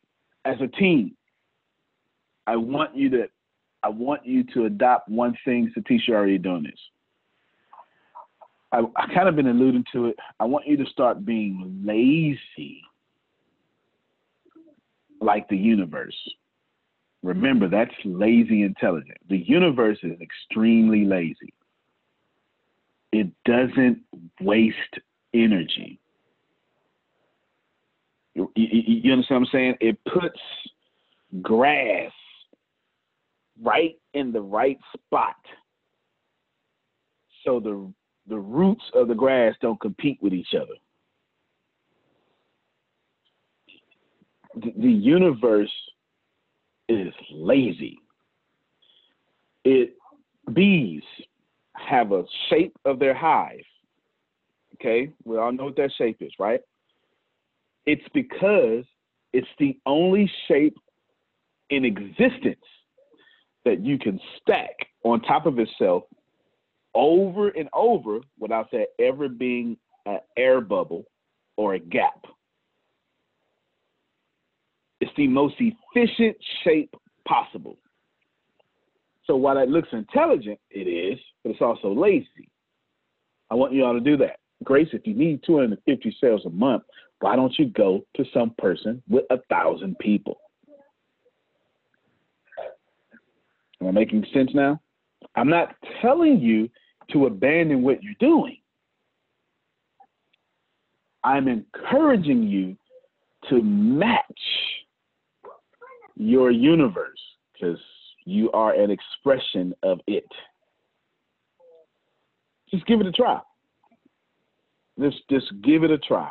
[0.46, 1.16] As a team,
[2.48, 3.28] I want you to,
[3.84, 5.72] I want you to adopt one thing.
[5.78, 6.80] Satish you're already doing this.
[8.72, 10.16] I, I kind of been alluding to it.
[10.40, 12.82] I want you to start being lazy,
[15.20, 16.16] like the universe.
[17.24, 19.18] Remember, that's lazy intelligent.
[19.30, 21.54] The universe is extremely lazy.
[23.12, 24.00] It doesn't
[24.40, 24.76] waste
[25.34, 26.00] energy.
[28.34, 28.68] You, you,
[29.04, 29.76] you understand what I'm saying?
[29.82, 30.40] It puts
[31.42, 32.12] grass
[33.62, 35.36] right in the right spot
[37.44, 37.92] so the
[38.28, 40.76] the roots of the grass don't compete with each other.
[44.56, 45.72] The, the universe
[46.88, 47.98] is lazy.
[49.64, 49.96] It
[50.54, 51.04] bees
[51.74, 53.64] have a shape of their hive.
[54.82, 56.60] Okay, we all know what that shape is, right?
[57.86, 58.84] It's because
[59.32, 60.76] it's the only shape
[61.70, 62.66] in existence
[63.64, 66.04] that you can stack on top of itself
[66.96, 69.78] over and over without there ever being
[70.08, 71.06] an air bubble
[71.58, 72.26] or a gap.
[75.00, 76.94] It's the most efficient shape
[77.28, 77.78] possible.
[79.26, 82.50] So while that looks intelligent, it is, but it's also lazy.
[83.52, 84.41] I want you all to do that.
[84.64, 86.84] Grace, if you need 250 sales a month,
[87.20, 90.38] why don't you go to some person with a thousand people?
[93.80, 94.80] Am I making sense now?
[95.36, 96.70] I'm not telling you
[97.12, 98.58] to abandon what you're doing.
[101.24, 102.76] I'm encouraging you
[103.50, 104.24] to match
[106.16, 107.20] your universe
[107.54, 107.80] because
[108.26, 110.28] you are an expression of it.
[112.70, 113.40] Just give it a try.
[115.00, 116.30] Just just give it a try.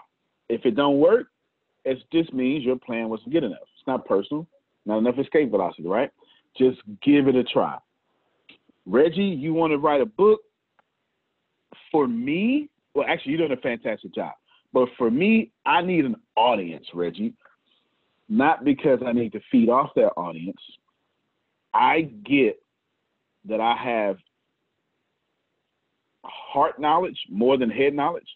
[0.49, 1.29] If it don't work,
[1.85, 3.59] it just means your plan wasn't good enough.
[3.63, 4.47] It's not personal,
[4.87, 6.11] not enough escape velocity, right?
[6.57, 7.79] Just give it a try.
[8.87, 10.41] Reggie, you want to write a book?
[11.91, 14.33] for me, well, actually, you're doing a fantastic job.
[14.73, 17.35] But for me, I need an audience, Reggie.
[18.29, 20.61] Not because I need to feed off that audience.
[21.75, 22.63] I get
[23.49, 24.17] that I have
[26.25, 28.29] heart knowledge more than head knowledge.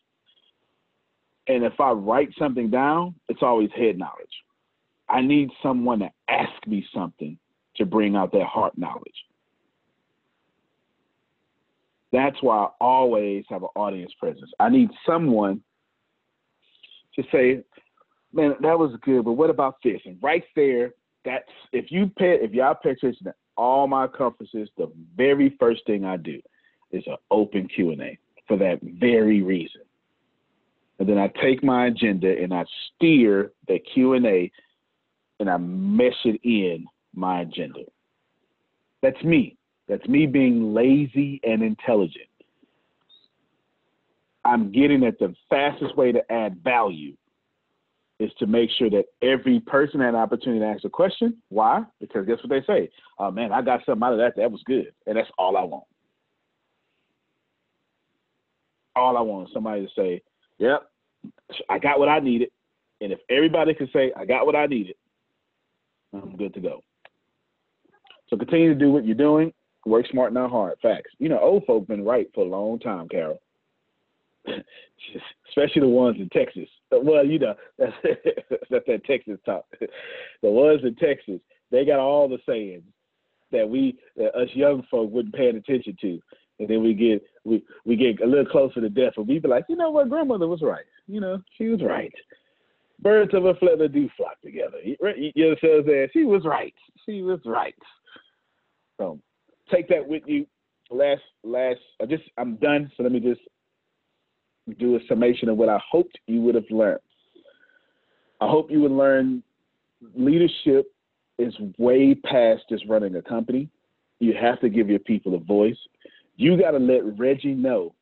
[1.47, 4.26] And if I write something down, it's always head knowledge.
[5.09, 7.38] I need someone to ask me something
[7.76, 9.12] to bring out that heart knowledge.
[12.12, 14.51] That's why I always have an audience presence.
[14.61, 15.61] I need someone
[17.16, 17.64] to say,
[18.32, 20.01] man, that was good, but what about this?
[20.05, 20.92] And right there,
[21.24, 25.82] that's if you pay if y'all pay attention to all my conferences, the very first
[25.86, 26.40] thing I do
[26.92, 29.80] is an open Q and A for that very reason.
[30.99, 32.64] And then I take my agenda and I
[32.95, 34.51] steer the Q and A
[35.40, 37.80] and I mesh it in my agenda.
[39.03, 39.57] That's me.
[39.88, 42.28] That's me being lazy and intelligent.
[44.45, 47.16] I'm getting at the fastest way to add value
[48.20, 51.36] is to make sure that every person had an opportunity to ask a question.
[51.49, 51.82] Why?
[52.01, 52.88] Because guess what they say?
[53.18, 54.34] Oh man, I got something out of that.
[54.36, 54.92] That was good.
[55.07, 55.84] And that's all I want.
[58.97, 60.22] All I want is somebody to say,
[60.59, 60.82] Yep,
[61.68, 62.50] I got what I needed.
[63.00, 64.96] And if everybody can say, I got what I needed,
[66.12, 66.80] I'm good to go.
[68.28, 69.52] So continue to do what you're doing.
[69.84, 70.78] Work smart, not hard.
[70.80, 71.11] Facts.
[71.18, 73.40] You know, old folk been right for a long time, Carol.
[75.48, 76.68] Especially the ones in Texas.
[76.90, 77.92] Well, you know, that's
[78.70, 79.64] that's that Texas talk.
[80.42, 81.40] The ones in Texas,
[81.70, 82.84] they got all the sayings
[83.52, 86.20] that we that us young folk wouldn't pay attention to.
[86.59, 89.48] And then we get we we get a little closer to death and we be
[89.48, 90.84] like, you know what, grandmother was right.
[91.09, 92.12] You know, she was right.
[93.00, 94.78] Birds of a feather do flock together.
[94.82, 96.09] You know what I'm saying?
[96.12, 96.74] She was right.
[97.05, 97.74] She was right.
[98.98, 99.18] So
[99.70, 100.46] take that with you.
[100.90, 102.92] Last, last, I just, I'm done.
[102.96, 103.40] So let me just
[104.78, 107.00] do a summation of what I hoped you would have learned.
[108.40, 109.42] I hope you would learn
[110.14, 110.92] leadership
[111.38, 113.68] is way past just running a company.
[114.20, 115.76] You have to give your people a voice.
[116.37, 117.95] You got to let Reggie know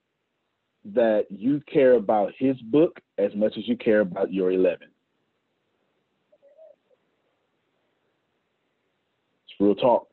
[0.85, 4.89] that you care about his book as much as you care about your 11.
[9.47, 10.09] It's real talk.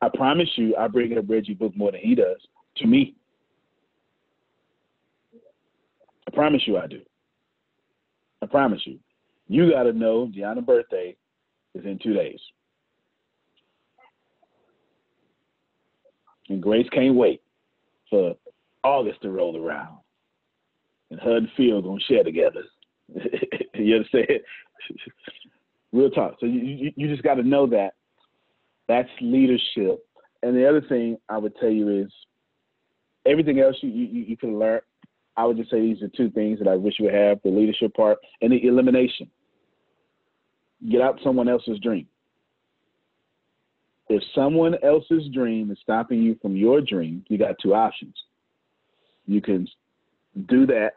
[0.00, 2.36] I promise you, I bring up Reggie book more than he does
[2.78, 3.14] to me.
[6.26, 7.00] I promise you, I do.
[8.42, 8.98] I promise you.
[9.48, 11.16] You got to know Deanna's birthday
[11.74, 12.40] is in two days.
[16.54, 17.42] And Grace can't wait
[18.08, 18.36] for
[18.84, 19.98] August to roll around.
[21.10, 22.62] And her and Phil gonna share together.
[23.74, 24.28] you understand?
[25.92, 26.36] Real talk.
[26.38, 27.94] So you, you just got to know that
[28.86, 30.06] that's leadership.
[30.44, 32.12] And the other thing I would tell you is
[33.26, 34.80] everything else you, you, you can learn.
[35.36, 37.50] I would just say these are two things that I wish you would have the
[37.50, 39.28] leadership part and the elimination.
[40.88, 42.06] Get out someone else's dream.
[44.08, 48.14] If someone else's dream is stopping you from your dream, you got two options.
[49.26, 49.66] You can
[50.48, 50.92] do that,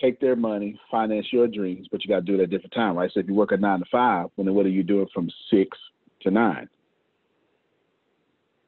[0.00, 2.72] take their money, finance your dreams, but you got to do it at a different
[2.72, 3.10] time, right?
[3.12, 5.76] So if you work a nine to five, then what are you doing from six
[6.22, 6.68] to nine?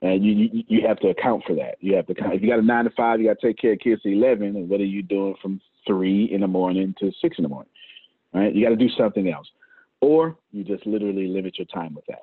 [0.02, 1.76] and you, you you have to account for that.
[1.80, 3.72] You have to if you got a nine to five, you got to take care
[3.72, 7.10] of kids to eleven, and what are you doing from three in the morning to
[7.22, 7.70] six in the morning?
[8.32, 8.54] Right?
[8.54, 9.48] You got to do something else,
[10.00, 12.22] or you just literally limit your time with that.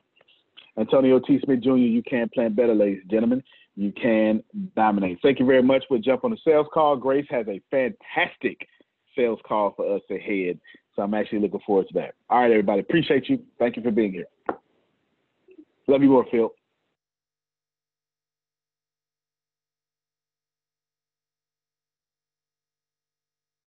[0.77, 1.39] Antonio T.
[1.43, 3.43] Smith Jr., you can plan better, ladies and gentlemen.
[3.75, 4.43] You can
[4.75, 5.19] dominate.
[5.21, 5.83] Thank you very much.
[5.89, 6.95] We'll jump on the sales call.
[6.95, 8.67] Grace has a fantastic
[9.15, 10.59] sales call for us ahead.
[10.95, 12.15] So I'm actually looking forward to that.
[12.29, 12.81] All right, everybody.
[12.81, 13.39] Appreciate you.
[13.57, 14.27] Thank you for being here.
[15.87, 16.51] Love you more, Phil.